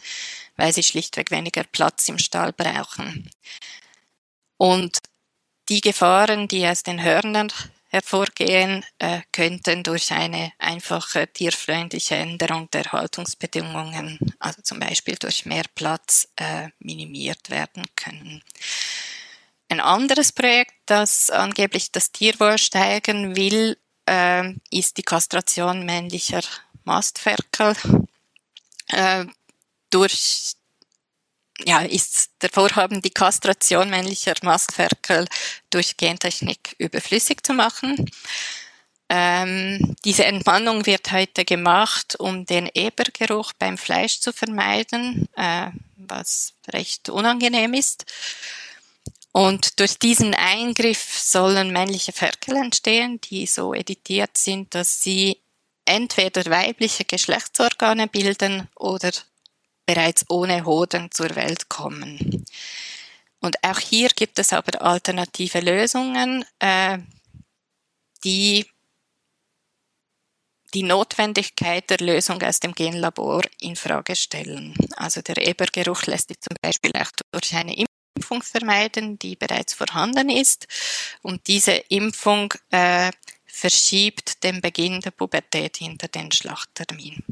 weil 0.56 0.72
sie 0.72 0.82
schlichtweg 0.82 1.30
weniger 1.30 1.64
Platz 1.64 2.08
im 2.08 2.18
Stall 2.18 2.52
brauchen. 2.52 3.30
Und 4.56 4.98
die 5.68 5.80
Gefahren, 5.80 6.48
die 6.48 6.66
aus 6.66 6.82
den 6.82 7.02
Hörnern 7.02 7.52
hervorgehen, 7.88 8.84
äh, 8.98 9.20
könnten 9.32 9.82
durch 9.82 10.12
eine 10.12 10.52
einfache 10.58 11.26
tierfreundliche 11.26 12.16
Änderung 12.16 12.70
der 12.70 12.92
Haltungsbedingungen, 12.92 14.18
also 14.38 14.60
zum 14.62 14.78
Beispiel 14.80 15.16
durch 15.16 15.46
mehr 15.46 15.64
Platz, 15.74 16.28
äh, 16.36 16.68
minimiert 16.78 17.50
werden 17.50 17.84
können. 17.96 18.42
Ein 19.70 19.80
anderes 19.80 20.32
Projekt, 20.32 20.74
das 20.86 21.30
angeblich 21.30 21.92
das 21.92 22.12
Tierwohl 22.12 22.58
steigern 22.58 23.36
will, 23.36 23.78
äh, 24.06 24.54
ist 24.70 24.96
die 24.96 25.02
Kastration 25.02 25.84
männlicher 25.84 26.42
Mastferkel. 26.84 27.74
Äh, 28.88 29.26
durch 29.90 30.54
ja, 31.64 31.80
ist 31.80 32.30
der 32.42 32.50
Vorhaben, 32.50 33.02
die 33.02 33.10
Kastration 33.10 33.90
männlicher 33.90 34.34
Mastferkel 34.42 35.26
durch 35.70 35.96
Gentechnik 35.96 36.74
überflüssig 36.78 37.44
zu 37.44 37.52
machen. 37.52 38.10
Ähm, 39.10 39.96
diese 40.04 40.26
Entmannung 40.26 40.84
wird 40.84 41.10
heute 41.12 41.44
gemacht, 41.44 42.16
um 42.18 42.44
den 42.44 42.68
Ebergeruch 42.72 43.52
beim 43.58 43.78
Fleisch 43.78 44.20
zu 44.20 44.32
vermeiden, 44.32 45.28
äh, 45.34 45.70
was 45.96 46.52
recht 46.72 47.08
unangenehm 47.08 47.72
ist. 47.72 48.04
Und 49.32 49.80
durch 49.80 49.98
diesen 49.98 50.34
Eingriff 50.34 51.18
sollen 51.18 51.72
männliche 51.72 52.12
Ferkel 52.12 52.56
entstehen, 52.56 53.20
die 53.22 53.46
so 53.46 53.72
editiert 53.72 54.36
sind, 54.36 54.74
dass 54.74 55.00
sie 55.00 55.38
entweder 55.84 56.44
weibliche 56.50 57.04
Geschlechtsorgane 57.04 58.08
bilden 58.08 58.68
oder 58.74 59.10
bereits 59.88 60.26
ohne 60.28 60.66
Hoden 60.66 61.10
zur 61.10 61.34
Welt 61.34 61.70
kommen. 61.70 62.44
Und 63.40 63.56
auch 63.64 63.78
hier 63.78 64.10
gibt 64.10 64.38
es 64.38 64.52
aber 64.52 64.82
alternative 64.82 65.60
Lösungen, 65.60 66.44
äh, 66.58 66.98
die 68.22 68.66
die 70.74 70.82
Notwendigkeit 70.82 71.88
der 71.88 71.96
Lösung 72.00 72.42
aus 72.42 72.60
dem 72.60 72.74
Genlabor 72.74 73.40
in 73.60 73.74
Frage 73.74 74.14
stellen. 74.14 74.74
Also 74.96 75.22
der 75.22 75.38
Ebergeruch 75.38 76.02
lässt 76.02 76.28
sich 76.28 76.40
zum 76.42 76.54
Beispiel 76.60 76.92
auch 76.94 77.10
durch 77.32 77.54
eine 77.54 77.74
Impfung 78.14 78.42
vermeiden, 78.42 79.18
die 79.18 79.36
bereits 79.36 79.72
vorhanden 79.72 80.28
ist. 80.28 80.66
Und 81.22 81.46
diese 81.46 81.72
Impfung 81.72 82.52
äh, 82.70 83.10
verschiebt 83.46 84.44
den 84.44 84.60
Beginn 84.60 85.00
der 85.00 85.12
Pubertät 85.12 85.78
hinter 85.78 86.08
den 86.08 86.30
Schlachttermin. 86.30 87.24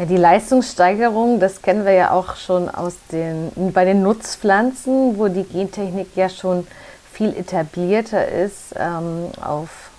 Ja, 0.00 0.06
die 0.06 0.16
Leistungssteigerung, 0.16 1.40
das 1.40 1.60
kennen 1.60 1.84
wir 1.84 1.92
ja 1.92 2.10
auch 2.12 2.36
schon 2.36 2.70
aus 2.70 2.94
den, 3.12 3.52
bei 3.74 3.84
den 3.84 4.02
Nutzpflanzen, 4.02 5.18
wo 5.18 5.28
die 5.28 5.44
Gentechnik 5.44 6.16
ja 6.16 6.30
schon 6.30 6.66
viel 7.12 7.36
etablierter 7.36 8.26
ist. 8.26 8.74
Ähm, 8.78 9.26
auf 9.44 9.90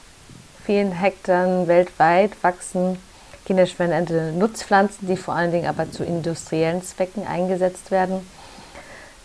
vielen 0.66 0.92
Hektar 0.92 1.68
weltweit 1.68 2.32
wachsen 2.42 2.98
genetisch 3.46 3.76
veränderte 3.76 4.32
Nutzpflanzen, 4.32 5.08
die 5.08 5.18
vor 5.18 5.36
allen 5.36 5.52
Dingen 5.52 5.68
aber 5.68 5.92
zu 5.92 6.04
industriellen 6.04 6.82
Zwecken 6.82 7.28
eingesetzt 7.28 7.92
werden. 7.92 8.28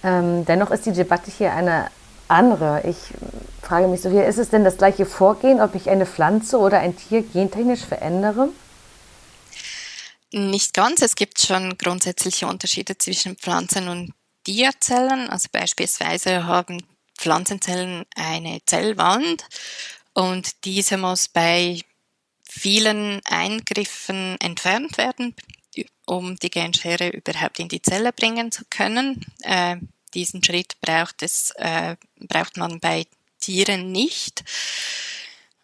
Ähm, 0.04 0.45
dennoch 0.45 0.71
ist 0.71 0.85
die 0.85 0.92
Debatte 0.92 1.30
hier 1.30 1.54
eine 1.54 1.87
andere. 2.28 2.83
Ich 2.85 3.14
frage 3.62 3.88
mich 3.88 4.02
so 4.02 4.11
hier, 4.11 4.26
ist 4.26 4.38
es 4.38 4.50
denn 4.50 4.62
das 4.62 4.76
gleiche 4.76 5.06
Vorgehen, 5.06 5.62
ob 5.62 5.75
ich 5.75 5.88
eine 5.88 6.04
Pflanze 6.04 6.59
oder 6.59 6.80
ein 6.80 6.95
Tier 6.95 7.23
gentechnisch 7.23 7.87
verändere? 7.87 8.50
Nicht 10.33 10.75
ganz. 10.75 11.02
Es 11.02 11.14
gibt 11.14 11.40
schon 11.40 11.78
grundsätzliche 11.78 12.47
Unterschiede 12.47 12.99
zwischen 12.99 13.37
Pflanzen 13.37 13.88
und 13.88 14.12
Tierzellen. 14.45 15.28
Also 15.30 15.49
beispielsweise 15.52 16.47
haben 16.47 16.83
Pflanzenzellen 17.16 18.04
eine 18.14 18.61
Zellwand 18.66 19.45
und 20.12 20.64
diese 20.64 20.97
muss 20.97 21.28
bei 21.28 21.80
vielen 22.49 23.21
Eingriffen 23.26 24.37
entfernt 24.40 24.99
werden, 24.99 25.35
um 26.06 26.37
die 26.37 26.50
Genschere 26.50 27.09
überhaupt 27.09 27.59
in 27.59 27.68
die 27.68 27.83
Zelle 27.83 28.12
bringen 28.12 28.50
zu 28.50 28.64
können. 28.71 29.25
Äh, 29.42 29.76
diesen 30.14 30.42
Schritt 30.42 30.80
braucht 30.80 31.23
es, 31.23 31.50
äh, 31.56 31.97
braucht 32.21 32.56
man 32.56 32.80
bei 32.80 33.06
Tieren 33.40 33.92
nicht. 33.92 34.45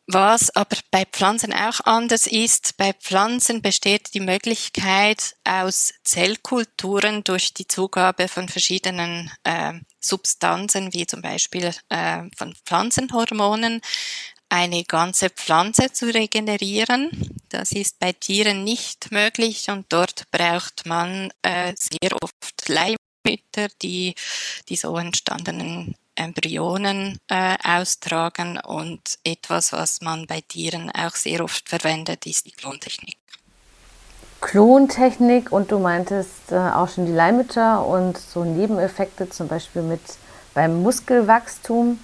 Was 0.09 0.51
aber 0.57 0.77
bei 0.91 1.05
Pflanzen 1.05 1.53
auch 1.53 1.81
anders 1.85 2.27
ist, 2.27 2.77
bei 2.77 2.93
Pflanzen 2.93 3.63
besteht 3.63 4.15
die 4.15 4.21
Möglichkeit, 4.21 5.37
aus 5.45 5.95
Zellkulturen 6.03 7.23
durch 7.23 7.55
die 7.55 7.69
Zugabe 7.69 8.27
von 8.27 8.49
verschiedenen 8.49 9.31
äh, 9.45 9.75
Substanzen, 10.01 10.93
wie 10.93 11.07
zum 11.07 11.23
Beispiel 11.23 11.73
äh, 11.89 12.25
von 12.37 12.55
Pflanzenhormonen, 12.65 13.81
eine 14.49 14.85
ganze 14.85 15.31
Pflanze 15.31 15.93
zu 15.93 16.13
regenerieren. 16.13 17.11
Das 17.49 17.71
ist 17.73 18.01
bei 18.01 18.13
Tieren 18.13 18.65
nicht 18.65 19.13
möglich 19.13 19.71
und 19.71 19.87
dort 19.89 20.31
braucht 20.33 20.85
man 20.85 21.33
äh, 21.43 21.75
sehr 21.79 22.21
oft 22.21 22.69
Leihmütter, 22.69 23.69
die 23.81 24.15
die 24.69 24.77
so 24.77 24.97
entstandenen 24.97 25.95
Embryonen 26.15 27.19
äh, 27.29 27.57
austragen 27.65 28.59
und 28.59 29.19
etwas, 29.25 29.73
was 29.73 30.01
man 30.01 30.27
bei 30.27 30.41
Tieren 30.41 30.91
auch 30.91 31.15
sehr 31.15 31.43
oft 31.43 31.69
verwendet, 31.69 32.27
ist 32.27 32.47
die 32.47 32.53
Klontechnik. 32.53 33.17
Klontechnik 34.41 35.53
und 35.53 35.71
du 35.71 35.79
meintest 35.79 36.51
äh, 36.51 36.57
auch 36.57 36.89
schon 36.89 37.07
die 37.07 37.13
Leihmütter 37.13 37.87
und 37.87 38.19
so 38.19 38.45
Nebeneffekte, 38.45 39.31
zum 39.31 39.49
Beispiel 39.49 39.83
mit 39.83 40.01
beim 40.53 40.83
Muskelwachstum. 40.83 41.99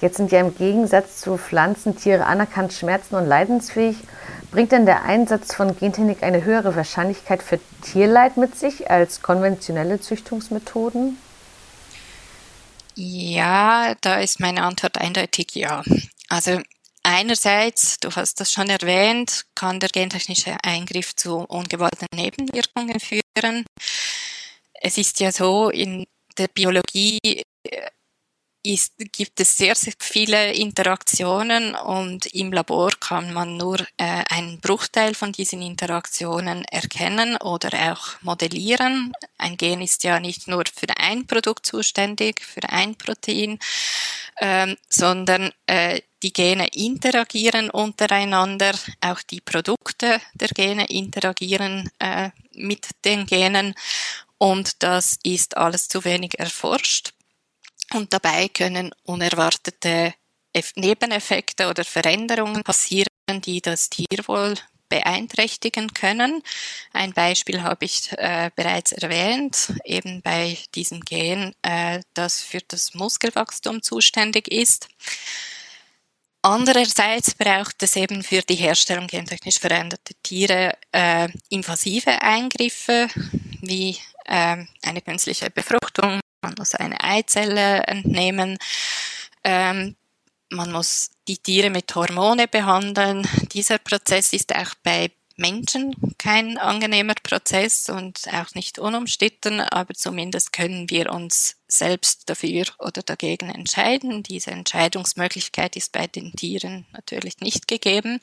Jetzt 0.00 0.18
sind 0.18 0.30
ja 0.30 0.40
im 0.40 0.54
Gegensatz 0.54 1.20
zu 1.20 1.38
Pflanzen 1.38 1.96
Tiere 1.96 2.26
anerkannt 2.26 2.72
schmerzen- 2.72 3.16
und 3.16 3.26
leidensfähig. 3.26 3.96
Bringt 4.52 4.72
denn 4.72 4.86
der 4.86 5.02
Einsatz 5.02 5.54
von 5.54 5.76
Gentechnik 5.76 6.22
eine 6.22 6.44
höhere 6.44 6.76
Wahrscheinlichkeit 6.76 7.42
für 7.42 7.58
Tierleid 7.82 8.36
mit 8.36 8.56
sich 8.56 8.90
als 8.90 9.22
konventionelle 9.22 10.00
Züchtungsmethoden? 10.00 11.18
Ja, 13.00 13.94
da 14.00 14.18
ist 14.18 14.40
meine 14.40 14.64
Antwort 14.64 14.98
eindeutig 14.98 15.54
ja. 15.54 15.84
Also 16.28 16.60
einerseits, 17.04 18.00
du 18.00 18.10
hast 18.10 18.40
das 18.40 18.50
schon 18.50 18.68
erwähnt, 18.68 19.46
kann 19.54 19.78
der 19.78 19.88
gentechnische 19.90 20.56
Eingriff 20.64 21.14
zu 21.14 21.44
ungewollten 21.44 22.08
Nebenwirkungen 22.12 22.98
führen. 22.98 23.64
Es 24.74 24.98
ist 24.98 25.20
ja 25.20 25.30
so, 25.30 25.70
in 25.70 26.06
der 26.38 26.48
Biologie 26.48 27.20
äh, 27.62 27.90
ist, 28.68 28.92
gibt 29.12 29.40
es 29.40 29.56
sehr, 29.56 29.74
sehr 29.74 29.94
viele 29.98 30.52
Interaktionen 30.52 31.74
und 31.74 32.26
im 32.26 32.52
Labor 32.52 32.90
kann 33.00 33.32
man 33.32 33.56
nur 33.56 33.80
äh, 33.96 34.24
einen 34.28 34.60
Bruchteil 34.60 35.14
von 35.14 35.32
diesen 35.32 35.62
Interaktionen 35.62 36.64
erkennen 36.66 37.38
oder 37.38 37.92
auch 37.92 38.20
modellieren. 38.20 39.12
Ein 39.38 39.56
Gen 39.56 39.80
ist 39.80 40.04
ja 40.04 40.20
nicht 40.20 40.48
nur 40.48 40.64
für 40.72 40.94
ein 40.98 41.26
Produkt 41.26 41.64
zuständig, 41.64 42.42
für 42.42 42.68
ein 42.68 42.94
Protein, 42.94 43.58
ähm, 44.40 44.76
sondern 44.90 45.50
äh, 45.66 46.02
die 46.22 46.34
Gene 46.34 46.68
interagieren 46.68 47.70
untereinander, 47.70 48.72
auch 49.00 49.22
die 49.22 49.40
Produkte 49.40 50.20
der 50.34 50.48
Gene 50.48 50.86
interagieren 50.86 51.90
äh, 52.00 52.30
mit 52.52 52.86
den 53.04 53.24
Genen 53.24 53.74
und 54.36 54.82
das 54.82 55.18
ist 55.22 55.56
alles 55.56 55.88
zu 55.88 56.04
wenig 56.04 56.38
erforscht. 56.38 57.14
Und 57.94 58.12
dabei 58.12 58.48
können 58.48 58.94
unerwartete 59.04 60.14
Nebeneffekte 60.74 61.68
oder 61.68 61.84
Veränderungen 61.84 62.62
passieren, 62.62 63.06
die 63.44 63.60
das 63.60 63.90
Tierwohl 63.90 64.54
beeinträchtigen 64.88 65.92
können. 65.92 66.42
Ein 66.92 67.12
Beispiel 67.12 67.62
habe 67.62 67.84
ich 67.84 68.10
äh, 68.12 68.50
bereits 68.56 68.92
erwähnt, 68.92 69.72
eben 69.84 70.22
bei 70.22 70.58
diesem 70.74 71.00
Gen, 71.02 71.54
äh, 71.62 72.00
das 72.14 72.40
für 72.40 72.60
das 72.66 72.94
Muskelwachstum 72.94 73.82
zuständig 73.82 74.48
ist. 74.48 74.88
Andererseits 76.40 77.34
braucht 77.34 77.82
es 77.82 77.96
eben 77.96 78.22
für 78.22 78.42
die 78.42 78.54
Herstellung 78.54 79.06
gentechnisch 79.06 79.58
veränderter 79.58 80.14
Tiere 80.22 80.78
äh, 80.92 81.28
invasive 81.50 82.22
Eingriffe 82.22 83.08
wie 83.60 83.98
äh, 84.24 84.64
eine 84.82 85.02
künstliche 85.02 85.50
Befruchtung, 85.50 86.20
man 86.40 86.54
muss 86.58 86.74
eine 86.74 87.02
Eizelle 87.02 87.82
entnehmen. 87.84 88.58
Ähm, 89.44 89.96
man 90.50 90.72
muss 90.72 91.10
die 91.26 91.38
Tiere 91.38 91.70
mit 91.70 91.94
Hormone 91.94 92.48
behandeln. 92.48 93.28
Dieser 93.52 93.78
Prozess 93.78 94.32
ist 94.32 94.54
auch 94.54 94.74
bei 94.82 95.10
Menschen 95.36 95.94
kein 96.18 96.58
angenehmer 96.58 97.14
Prozess 97.22 97.88
und 97.88 98.20
auch 98.32 98.54
nicht 98.54 98.78
unumstritten, 98.78 99.60
aber 99.60 99.94
zumindest 99.94 100.52
können 100.52 100.90
wir 100.90 101.12
uns 101.12 101.56
selbst 101.68 102.28
dafür 102.28 102.64
oder 102.78 103.02
dagegen 103.02 103.48
entscheiden. 103.48 104.24
Diese 104.24 104.50
Entscheidungsmöglichkeit 104.50 105.76
ist 105.76 105.92
bei 105.92 106.08
den 106.08 106.32
Tieren 106.32 106.86
natürlich 106.92 107.38
nicht 107.38 107.68
gegeben. 107.68 108.20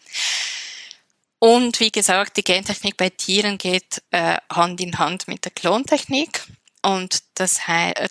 Und 1.40 1.80
wie 1.80 1.92
gesagt, 1.92 2.38
die 2.38 2.44
Gentechnik 2.44 2.98
bei 2.98 3.10
Tieren 3.10 3.58
geht 3.58 4.02
äh, 4.12 4.38
Hand 4.52 4.82
in 4.82 4.98
Hand 4.98 5.28
mit 5.28 5.46
der 5.46 5.52
Klontechnik. 5.52 6.44
Und 6.86 7.24
das, 7.34 7.62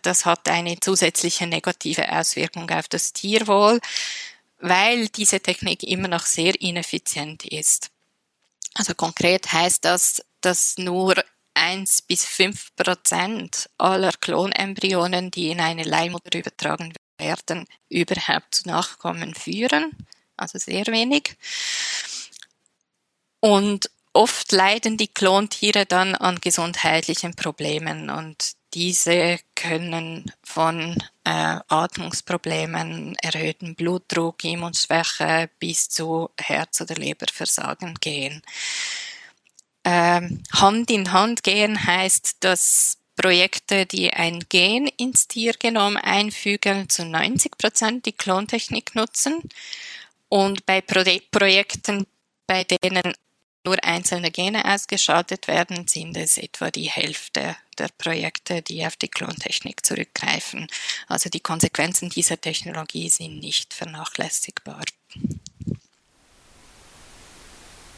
das 0.03 0.27
hat 0.27 0.49
eine 0.49 0.81
zusätzliche 0.81 1.47
negative 1.47 2.11
Auswirkung 2.11 2.69
auf 2.71 2.89
das 2.89 3.13
Tierwohl, 3.13 3.81
weil 4.59 5.07
diese 5.11 5.39
Technik 5.39 5.85
immer 5.85 6.09
noch 6.09 6.27
sehr 6.27 6.61
ineffizient 6.61 7.45
ist. 7.45 7.91
Also 8.75 8.97
konkret 8.97 9.53
heißt 9.53 9.85
das, 9.85 10.25
dass 10.41 10.77
nur 10.77 11.15
1 11.55 12.03
bis 12.03 12.25
5 12.25 12.75
Prozent 12.75 13.71
aller 13.79 14.11
Klonembryonen, 14.11 15.31
die 15.31 15.51
in 15.51 15.61
eine 15.61 15.85
Leihmutter 15.85 16.37
übertragen 16.37 16.93
werden, 17.17 17.67
überhaupt 17.89 18.57
zu 18.57 18.69
Nachkommen 18.69 19.37
führen. 19.37 19.93
Also 20.37 20.59
sehr 20.59 20.87
wenig. 20.89 21.37
Und 23.39 23.89
oft 24.13 24.51
leiden 24.51 24.97
die 24.97 25.07
Klontiere 25.07 25.87
dann 25.87 26.17
an 26.17 26.41
gesundheitlichen 26.41 27.37
Problemen 27.37 28.11
und 28.11 28.57
diese 28.75 29.39
können 29.55 30.33
von 30.43 30.97
äh, 31.25 31.59
Atmungsproblemen, 31.69 33.15
erhöhten 33.23 33.75
Blutdruck, 33.77 34.43
Immunschwäche 34.45 35.49
bis 35.59 35.89
zu 35.89 36.31
Herz- 36.39 36.81
oder 36.81 36.97
Leberversagen 36.97 37.95
gehen. 37.95 38.43
Ähm, 39.85 40.43
Hand 40.53 40.91
in 40.91 41.13
Hand 41.13 41.45
gehen 41.45 41.87
heißt, 41.87 42.39
dass 42.41 42.99
Projekte, 43.17 43.87
die 43.87 44.13
ein 44.13 44.41
Gen 44.49 44.89
ins 44.89 45.29
Tiergenom 45.29 45.97
einfügen, 45.97 46.89
zu 46.89 47.05
90 47.05 47.57
Prozent 47.57 48.07
die 48.07 48.13
Klontechnik 48.13 48.97
nutzen. 48.97 49.41
Und 50.29 50.67
bei 50.67 50.81
Pro 50.81 51.05
Projekten, 51.31 52.07
bei 52.47 52.65
denen 52.65 53.15
nur 53.65 53.83
einzelne 53.85 54.31
Gene 54.31 54.65
ausgeschaltet 54.65 55.49
werden, 55.49 55.87
sind 55.87 56.17
es 56.17 56.39
etwa 56.39 56.71
die 56.71 56.91
Hälfte 56.91 57.57
der 57.75 57.89
Projekte, 57.99 58.63
die 58.63 58.87
auf 58.87 58.97
die 58.97 59.09
Klontechnik 59.09 59.85
zurückgreifen. 59.85 60.67
Also 61.09 61.31
die 61.31 61.41
Konsequenzen 61.41 62.11
dieser 62.11 62.41
Technologie 62.41 63.09
sind 63.09 63.41
nicht 63.41 63.75
vernachlässigbar. 63.75 64.83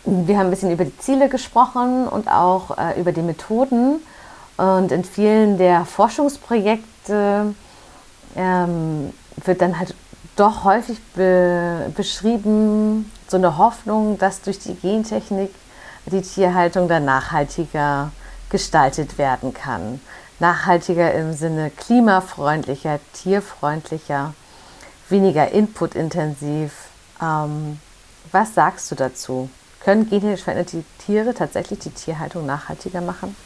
Wir 0.05 0.39
haben 0.39 0.47
ein 0.47 0.51
bisschen 0.51 0.71
über 0.71 0.85
die 0.85 0.97
Ziele 0.99 1.29
gesprochen 1.29 2.07
und 2.07 2.29
auch 2.29 2.79
äh, 2.79 3.01
über 3.01 3.13
die 3.13 3.23
Methoden. 3.23 4.01
Und 4.57 4.93
in 4.93 5.05
vielen 5.05 5.59
der 5.59 5.85
Forschungsprojekte 5.85 7.55
ähm, 8.37 9.13
wird 9.45 9.61
dann 9.61 9.79
halt 9.79 9.95
doch 10.37 10.65
häufig 10.65 10.99
be 11.15 11.91
beschrieben, 11.97 13.11
so 13.27 13.37
eine 13.37 13.59
Hoffnung, 13.59 14.19
dass 14.19 14.43
durch 14.43 14.59
die 14.59 14.75
Gentechnik 14.75 15.51
die 16.07 16.23
Tierhaltung 16.23 16.89
dann 16.89 17.05
nachhaltiger 17.05 18.13
gestaltet 18.51 19.19
werden 19.19 19.55
kann. 19.55 20.01
Nachhaltiger 20.39 21.15
im 21.15 21.33
Sinne 21.33 21.71
klimafreundlicher, 21.71 23.01
tierfreundlicher, 23.15 24.35
weniger 25.09 25.51
inputintensiv. 25.51 26.73
Ähm, 27.21 27.81
was 28.33 28.55
sagst 28.55 28.91
du 28.91 28.95
dazu? 28.95 29.51
Können 29.81 30.11
genetisch 30.11 30.43
veränderte 30.43 30.85
Tiere 31.05 31.33
tatsächlich 31.33 31.79
die 31.79 31.91
Tierhaltung 31.91 32.45
nachhaltiger 32.45 33.01
machen? 33.01 33.37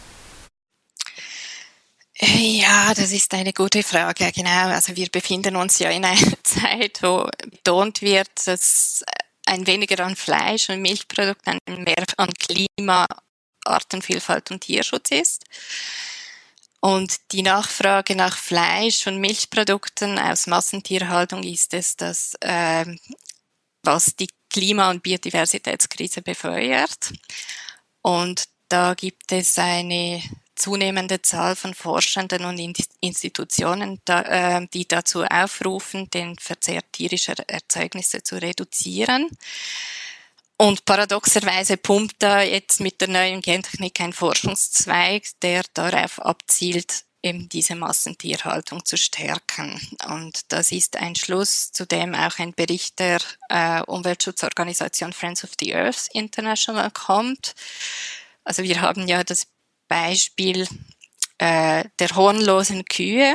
Ja, 2.23 2.93
das 2.95 3.13
ist 3.13 3.33
eine 3.33 3.53
gute 3.53 3.83
Frage. 3.83 4.31
Genau. 4.35 4.69
Also 4.69 4.95
wir 4.95 5.09
befinden 5.09 5.57
uns 5.57 5.79
ja 5.79 5.91
in 5.91 6.05
einer 6.05 6.33
Zeit, 6.43 7.03
wo 7.03 7.29
betont 7.51 8.03
wird, 8.03 8.29
dass 8.45 9.03
ein 9.47 9.67
weniger 9.67 10.05
an 10.05 10.17
Fleisch 10.17 10.69
und 10.69 10.83
Milchprodukten, 10.83 11.59
mehr 11.67 12.05
an 12.19 12.31
Klima, 12.35 13.07
Artenvielfalt 13.71 14.51
und 14.51 14.61
Tierschutz 14.61 15.11
ist. 15.11 15.45
Und 16.81 17.33
die 17.33 17.43
Nachfrage 17.43 18.17
nach 18.17 18.39
Fleisch 18.39 19.07
und 19.07 19.19
Milchprodukten 19.19 20.19
aus 20.19 20.47
Massentierhaltung 20.47 21.43
ist 21.43 21.75
es, 21.75 21.97
dass, 21.97 22.35
äh, 22.41 22.87
was 23.83 24.17
die 24.17 24.29
Klima- 24.49 24.91
und 24.91 25.03
Biodiversitätskrise 25.03 26.23
befeuert. 26.23 27.13
Und 28.03 28.45
da 28.69 28.95
gibt 28.95 29.31
es 29.33 29.59
eine 29.59 30.23
zunehmende 30.55 31.23
Zahl 31.23 31.57
von 31.57 31.75
Forschenden 31.75 32.45
und 32.45 32.59
Institutionen, 33.01 34.01
äh, 34.07 34.67
die 34.73 34.87
dazu 34.87 35.25
aufrufen, 35.25 36.09
den 36.11 36.37
Verzehr 36.39 36.83
tierischer 36.93 37.35
Erzeugnisse 37.49 38.23
zu 38.23 38.37
reduzieren. 38.41 39.29
Und 40.61 40.85
paradoxerweise 40.85 41.79
pumpt 41.79 42.17
da 42.19 42.43
jetzt 42.43 42.81
mit 42.81 43.01
der 43.01 43.09
neuen 43.09 43.41
Gentechnik 43.41 43.99
ein 43.99 44.13
Forschungszweig, 44.13 45.23
der 45.41 45.63
darauf 45.73 46.21
abzielt, 46.21 47.05
eben 47.23 47.49
diese 47.49 47.77
Massentierhaltung 47.77 48.85
zu 48.85 48.99
stärken. 48.99 49.81
Und 50.07 50.53
das 50.53 50.71
ist 50.71 50.99
ein 50.99 51.17
Schluss, 51.17 51.73
zu 51.73 51.87
dem 51.87 52.15
auch 52.15 52.39
ein 52.39 52.53
Bericht 52.53 52.99
der 52.99 53.21
äh, 53.49 53.81
Umweltschutzorganisation 53.85 55.15
Friends 55.15 55.45
of 55.45 55.53
the 55.59 55.75
Earth 55.75 56.09
International 56.13 56.91
kommt. 56.91 57.55
Also 58.45 58.63
wir 58.63 58.83
haben 58.83 59.09
ja 59.09 59.25
das 59.25 59.47
Beispiel 59.89 60.69
äh, 61.39 61.85
der 61.99 62.15
hornlosen 62.15 62.85
Kühe. 62.85 63.35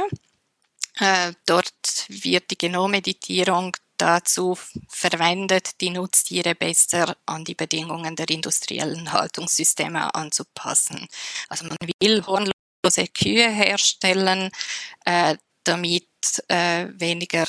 Äh, 0.99 1.33
dort 1.47 2.05
wird 2.07 2.51
die 2.51 2.57
Genomeditierung 2.59 3.75
dazu 3.97 4.57
verwendet, 4.87 5.81
die 5.81 5.89
Nutztiere 5.89 6.55
besser 6.55 7.15
an 7.25 7.43
die 7.43 7.55
Bedingungen 7.55 8.15
der 8.15 8.29
industriellen 8.29 9.11
Haltungssysteme 9.11 10.13
anzupassen. 10.13 11.07
Also 11.49 11.65
man 11.65 11.77
will 11.99 12.25
hornlose 12.25 13.07
Kühe 13.13 13.49
herstellen, 13.49 14.51
äh, 15.05 15.35
damit 15.63 16.07
äh, 16.47 16.87
weniger 16.93 17.47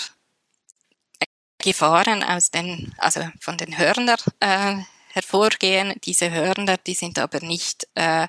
Gefahren 1.58 2.22
aus 2.22 2.50
den, 2.50 2.94
also 2.98 3.28
von 3.40 3.56
den 3.56 3.76
Hörnern 3.76 4.18
äh, 4.40 4.76
hervorgehen. 5.12 5.94
Diese 6.04 6.30
Hörner, 6.30 6.76
die 6.76 6.94
sind 6.94 7.18
aber 7.18 7.40
nicht 7.40 7.88
äh, 7.94 8.28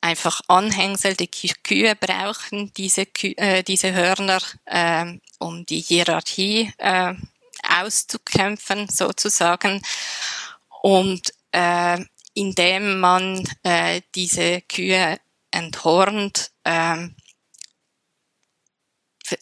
einfach 0.00 0.40
Anhängsel, 0.48 1.14
die 1.14 1.28
Kühe 1.28 1.94
brauchen 1.94 2.72
diese, 2.74 3.06
Kü 3.06 3.32
äh, 3.36 3.62
diese 3.62 3.92
Hörner, 3.92 4.40
äh, 4.66 5.18
um 5.38 5.66
die 5.66 5.80
Hierarchie 5.80 6.72
äh, 6.78 7.14
auszukämpfen 7.68 8.88
sozusagen. 8.88 9.82
Und 10.82 11.32
äh, 11.52 11.98
indem 12.34 13.00
man 13.00 13.46
äh, 13.62 14.00
diese 14.14 14.62
Kühe 14.62 15.18
enthornt, 15.50 16.50
äh, 16.64 17.08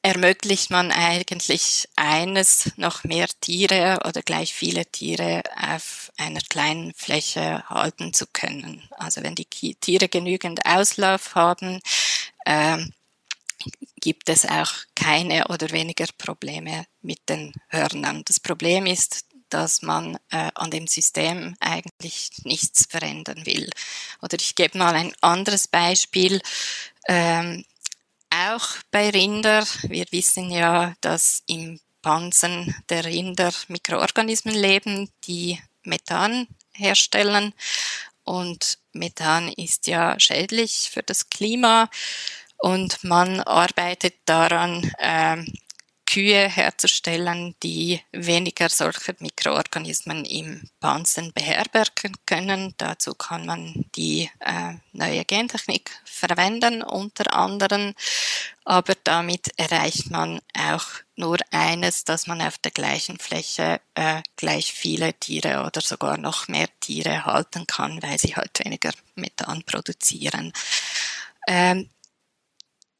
ermöglicht 0.02 0.70
man 0.70 0.92
eigentlich 0.92 1.88
eines, 1.96 2.72
noch 2.76 3.04
mehr 3.04 3.28
Tiere 3.40 4.00
oder 4.06 4.22
gleich 4.22 4.52
viele 4.52 4.86
Tiere 4.86 5.42
auf 5.56 6.12
einer 6.16 6.40
kleinen 6.40 6.92
Fläche 6.94 7.68
halten 7.68 8.12
zu 8.12 8.26
können. 8.26 8.82
Also 8.98 9.22
wenn 9.22 9.34
die 9.34 9.46
Tiere 9.46 10.08
genügend 10.08 10.64
Auslauf 10.64 11.34
haben, 11.34 11.80
äh, 12.44 12.78
gibt 14.00 14.28
es 14.28 14.46
auch 14.46 14.72
keine 14.94 15.48
oder 15.48 15.70
weniger 15.70 16.06
Probleme 16.16 16.86
mit 17.02 17.28
den 17.28 17.52
Hörnern. 17.68 18.22
Das 18.24 18.40
Problem 18.40 18.86
ist, 18.86 19.24
dass 19.50 19.82
man 19.82 20.16
äh, 20.30 20.50
an 20.54 20.70
dem 20.70 20.86
System 20.86 21.56
eigentlich 21.60 22.30
nichts 22.44 22.86
verändern 22.88 23.46
will. 23.46 23.70
Oder 24.22 24.36
ich 24.40 24.54
gebe 24.54 24.78
mal 24.78 24.94
ein 24.94 25.12
anderes 25.20 25.68
Beispiel. 25.68 26.40
Ähm, 27.08 27.64
auch 28.46 28.66
bei 28.90 29.10
Rinder. 29.10 29.64
Wir 29.82 30.06
wissen 30.10 30.50
ja, 30.50 30.94
dass 31.00 31.42
im 31.46 31.80
Pansen 32.02 32.74
der 32.88 33.04
Rinder 33.04 33.52
Mikroorganismen 33.68 34.54
leben, 34.54 35.10
die 35.24 35.58
Methan 35.82 36.46
herstellen. 36.72 37.54
Und 38.24 38.78
Methan 38.92 39.48
ist 39.52 39.86
ja 39.86 40.18
schädlich 40.18 40.90
für 40.92 41.02
das 41.02 41.30
Klima. 41.30 41.90
Und 42.58 43.02
man 43.04 43.40
arbeitet 43.40 44.16
daran, 44.24 44.90
äh, 44.98 45.44
Kühe 46.08 46.48
herzustellen, 46.48 47.54
die 47.62 48.00
weniger 48.12 48.70
solcher 48.70 49.14
Mikroorganismen 49.18 50.24
im 50.24 50.62
Pansen 50.80 51.34
beherbergen 51.34 52.16
können. 52.24 52.72
Dazu 52.78 53.12
kann 53.12 53.44
man 53.44 53.84
die 53.94 54.30
äh, 54.40 54.72
neue 54.92 55.26
Gentechnik 55.26 55.90
verwenden, 56.06 56.82
unter 56.82 57.34
anderem. 57.34 57.92
Aber 58.64 58.94
damit 59.04 59.52
erreicht 59.58 60.10
man 60.10 60.40
auch 60.58 60.86
nur 61.14 61.36
eines, 61.50 62.04
dass 62.04 62.26
man 62.26 62.40
auf 62.40 62.56
der 62.56 62.70
gleichen 62.70 63.18
Fläche 63.18 63.78
äh, 63.94 64.22
gleich 64.36 64.72
viele 64.72 65.12
Tiere 65.12 65.66
oder 65.66 65.82
sogar 65.82 66.16
noch 66.16 66.48
mehr 66.48 66.68
Tiere 66.80 67.26
halten 67.26 67.66
kann, 67.66 68.02
weil 68.02 68.18
sie 68.18 68.34
halt 68.34 68.58
weniger 68.64 68.92
Methan 69.14 69.62
produzieren. 69.62 70.54
Ähm, 71.46 71.90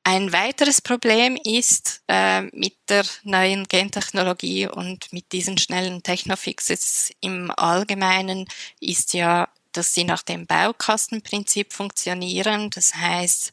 ein 0.08 0.32
weiteres 0.32 0.80
Problem 0.80 1.36
ist 1.36 2.02
äh, 2.08 2.40
mit 2.56 2.78
der 2.88 3.04
neuen 3.24 3.68
Gentechnologie 3.68 4.66
und 4.66 5.12
mit 5.12 5.32
diesen 5.32 5.58
schnellen 5.58 6.02
Technofixes 6.02 7.12
im 7.20 7.52
Allgemeinen 7.54 8.48
ist 8.80 9.12
ja, 9.12 9.50
dass 9.72 9.92
sie 9.92 10.04
nach 10.04 10.22
dem 10.22 10.46
Baukastenprinzip 10.46 11.74
funktionieren. 11.74 12.70
Das 12.70 12.94
heißt, 12.94 13.52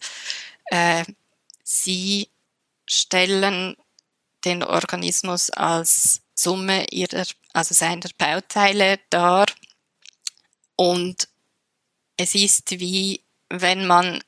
äh, 0.68 1.04
sie 1.62 2.30
stellen 2.86 3.76
den 4.46 4.64
Organismus 4.64 5.50
als 5.50 6.22
Summe 6.36 6.86
ihrer, 6.90 7.26
also 7.52 7.74
seiner 7.74 8.10
Bauteile 8.18 9.02
dar 9.10 9.48
und 10.78 11.28
es 12.16 12.34
ist 12.34 12.80
wie 12.80 13.26
wenn 13.50 13.86
man 13.88 14.24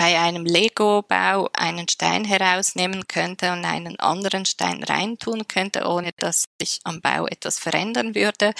bei 0.00 0.18
einem 0.18 0.46
Lego-Bau 0.46 1.50
einen 1.52 1.86
Stein 1.86 2.24
herausnehmen 2.24 3.06
könnte 3.06 3.52
und 3.52 3.66
einen 3.66 4.00
anderen 4.00 4.46
Stein 4.46 4.82
reintun 4.82 5.46
könnte, 5.46 5.86
ohne 5.86 6.12
dass 6.16 6.46
sich 6.58 6.80
am 6.84 7.02
Bau 7.02 7.26
etwas 7.26 7.58
verändern 7.58 8.14
würde. 8.14 8.54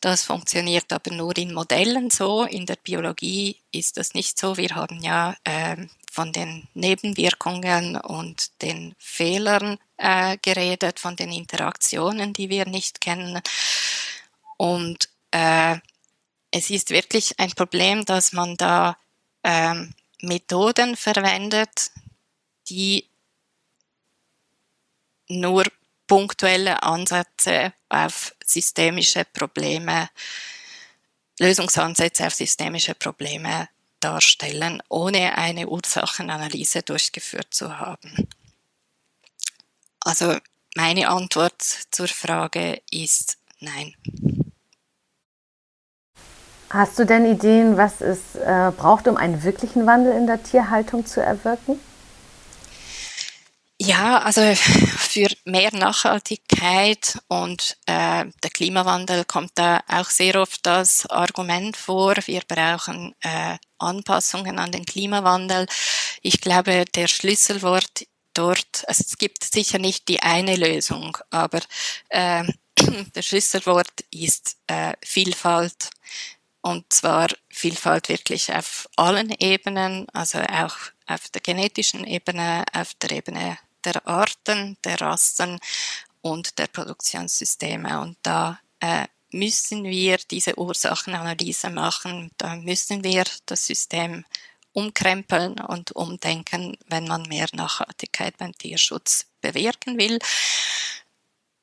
Das 0.00 0.22
funktioniert 0.22 0.92
aber 0.92 1.10
nur 1.12 1.36
in 1.36 1.52
Modellen 1.52 2.08
so. 2.10 2.44
In 2.44 2.66
der 2.66 2.76
Biologie 2.76 3.56
ist 3.72 3.96
das 3.96 4.14
nicht 4.14 4.38
so. 4.38 4.56
Wir 4.58 4.76
haben 4.76 5.02
ja 5.02 5.34
äh, 5.42 5.76
von 6.12 6.32
den 6.32 6.68
Nebenwirkungen 6.74 7.96
und 7.96 8.62
den 8.62 8.94
Fehlern 8.96 9.78
äh, 9.96 10.38
geredet, 10.40 11.00
von 11.00 11.16
den 11.16 11.32
Interaktionen, 11.32 12.32
die 12.32 12.48
wir 12.48 12.64
nicht 12.64 13.00
kennen. 13.00 13.42
Und 14.56 15.08
äh, 15.32 15.78
es 16.52 16.70
ist 16.70 16.90
wirklich 16.90 17.40
ein 17.40 17.50
Problem, 17.50 18.04
dass 18.04 18.32
man 18.32 18.56
da 18.56 18.96
ähm, 19.42 19.92
Methoden 20.22 20.96
verwendet, 20.96 21.90
die 22.68 23.08
nur 25.28 25.64
punktuelle 26.06 26.82
Ansätze 26.82 27.72
auf 27.88 28.34
systemische 28.44 29.24
Probleme, 29.24 30.08
Lösungsansätze 31.38 32.26
auf 32.26 32.34
systemische 32.34 32.94
Probleme 32.94 33.68
darstellen, 34.00 34.82
ohne 34.88 35.36
eine 35.36 35.68
Ursachenanalyse 35.68 36.82
durchgeführt 36.82 37.52
zu 37.52 37.78
haben. 37.78 38.28
Also 40.00 40.38
meine 40.76 41.08
Antwort 41.08 41.62
zur 41.90 42.08
Frage 42.08 42.80
ist 42.90 43.38
nein. 43.60 43.96
Hast 46.70 46.98
du 46.98 47.04
denn 47.04 47.24
Ideen, 47.26 47.76
was 47.76 48.00
es 48.00 48.34
äh, 48.34 48.72
braucht, 48.76 49.06
um 49.06 49.16
einen 49.16 49.42
wirklichen 49.44 49.86
Wandel 49.86 50.12
in 50.12 50.26
der 50.26 50.42
Tierhaltung 50.42 51.06
zu 51.06 51.22
erwirken? 51.22 51.78
Ja, 53.78 54.20
also 54.20 54.40
für 54.54 55.28
mehr 55.44 55.70
Nachhaltigkeit 55.74 57.18
und 57.28 57.76
äh, 57.84 58.24
der 58.42 58.50
Klimawandel 58.50 59.26
kommt 59.26 59.52
da 59.54 59.80
auch 59.86 60.08
sehr 60.08 60.40
oft 60.40 60.64
das 60.64 61.04
Argument 61.10 61.76
vor, 61.76 62.14
wir 62.24 62.40
brauchen 62.48 63.14
äh, 63.20 63.58
Anpassungen 63.78 64.58
an 64.58 64.72
den 64.72 64.86
Klimawandel. 64.86 65.66
Ich 66.22 66.40
glaube, 66.40 66.86
der 66.94 67.06
Schlüsselwort 67.06 68.06
dort, 68.32 68.84
also 68.86 69.04
es 69.06 69.18
gibt 69.18 69.44
sicher 69.44 69.78
nicht 69.78 70.08
die 70.08 70.22
eine 70.22 70.56
Lösung, 70.56 71.18
aber 71.30 71.60
äh, 72.08 72.44
der 73.14 73.22
Schlüsselwort 73.22 73.92
ist 74.10 74.56
äh, 74.68 74.94
Vielfalt. 75.02 75.90
Und 76.66 76.92
zwar 76.92 77.28
Vielfalt 77.48 78.08
wirklich 78.08 78.52
auf 78.52 78.88
allen 78.96 79.30
Ebenen, 79.38 80.08
also 80.12 80.40
auch 80.40 80.76
auf 81.06 81.28
der 81.28 81.40
genetischen 81.40 82.04
Ebene, 82.04 82.64
auf 82.72 82.92
der 82.94 83.12
Ebene 83.12 83.56
der 83.84 84.04
Arten, 84.04 84.76
der 84.82 85.00
Rassen 85.00 85.60
und 86.22 86.58
der 86.58 86.66
Produktionssysteme. 86.66 88.00
Und 88.00 88.18
da 88.24 88.58
äh, 88.80 89.06
müssen 89.30 89.84
wir 89.84 90.18
diese 90.28 90.58
Ursachenanalyse 90.58 91.70
machen. 91.70 92.32
Da 92.36 92.56
müssen 92.56 93.04
wir 93.04 93.22
das 93.46 93.64
System 93.64 94.24
umkrempeln 94.72 95.60
und 95.60 95.92
umdenken, 95.92 96.76
wenn 96.88 97.06
man 97.06 97.22
mehr 97.28 97.46
Nachhaltigkeit 97.52 98.38
beim 98.38 98.58
Tierschutz 98.58 99.26
bewirken 99.40 99.98
will. 99.98 100.18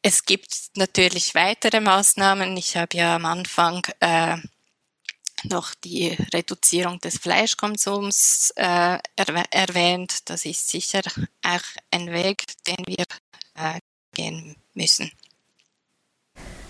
Es 0.01 0.23
gibt 0.23 0.53
natürlich 0.75 1.35
weitere 1.35 1.81
Maßnahmen. 1.81 2.55
Ich 2.55 2.77
habe 2.77 2.95
ja 2.95 3.17
am 3.17 3.25
Anfang 3.25 3.85
äh, 3.99 4.37
noch 5.49 5.73
die 5.75 6.17
Reduzierung 6.34 6.99
des 6.99 7.17
Fleischkonsums 7.17 8.51
äh, 8.56 8.97
erwäh 9.15 9.43
erwähnt. 9.51 10.29
Das 10.29 10.45
ist 10.45 10.69
sicher 10.69 11.01
auch 11.45 11.82
ein 11.91 12.12
Weg, 12.12 12.45
den 12.67 12.86
wir 12.86 13.06
äh, 13.56 13.79
gehen 14.13 14.56
müssen. 14.73 15.12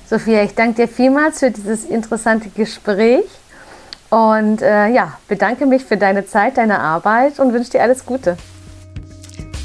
Sophia, 0.10 0.44
ich 0.44 0.54
danke 0.54 0.86
dir 0.86 0.88
vielmals 0.88 1.40
für 1.40 1.52
dieses 1.52 1.86
interessante 1.86 2.50
Gespräch 2.50 3.26
und 4.10 4.62
äh, 4.62 4.90
ja, 4.90 5.18
bedanke 5.28 5.66
mich 5.66 5.84
für 5.84 5.98
deine 5.98 6.26
Zeit, 6.26 6.58
deine 6.58 6.80
Arbeit 6.80 7.40
und 7.40 7.54
wünsche 7.54 7.72
dir 7.72 7.82
alles 7.82 8.06
Gute. 8.06 8.38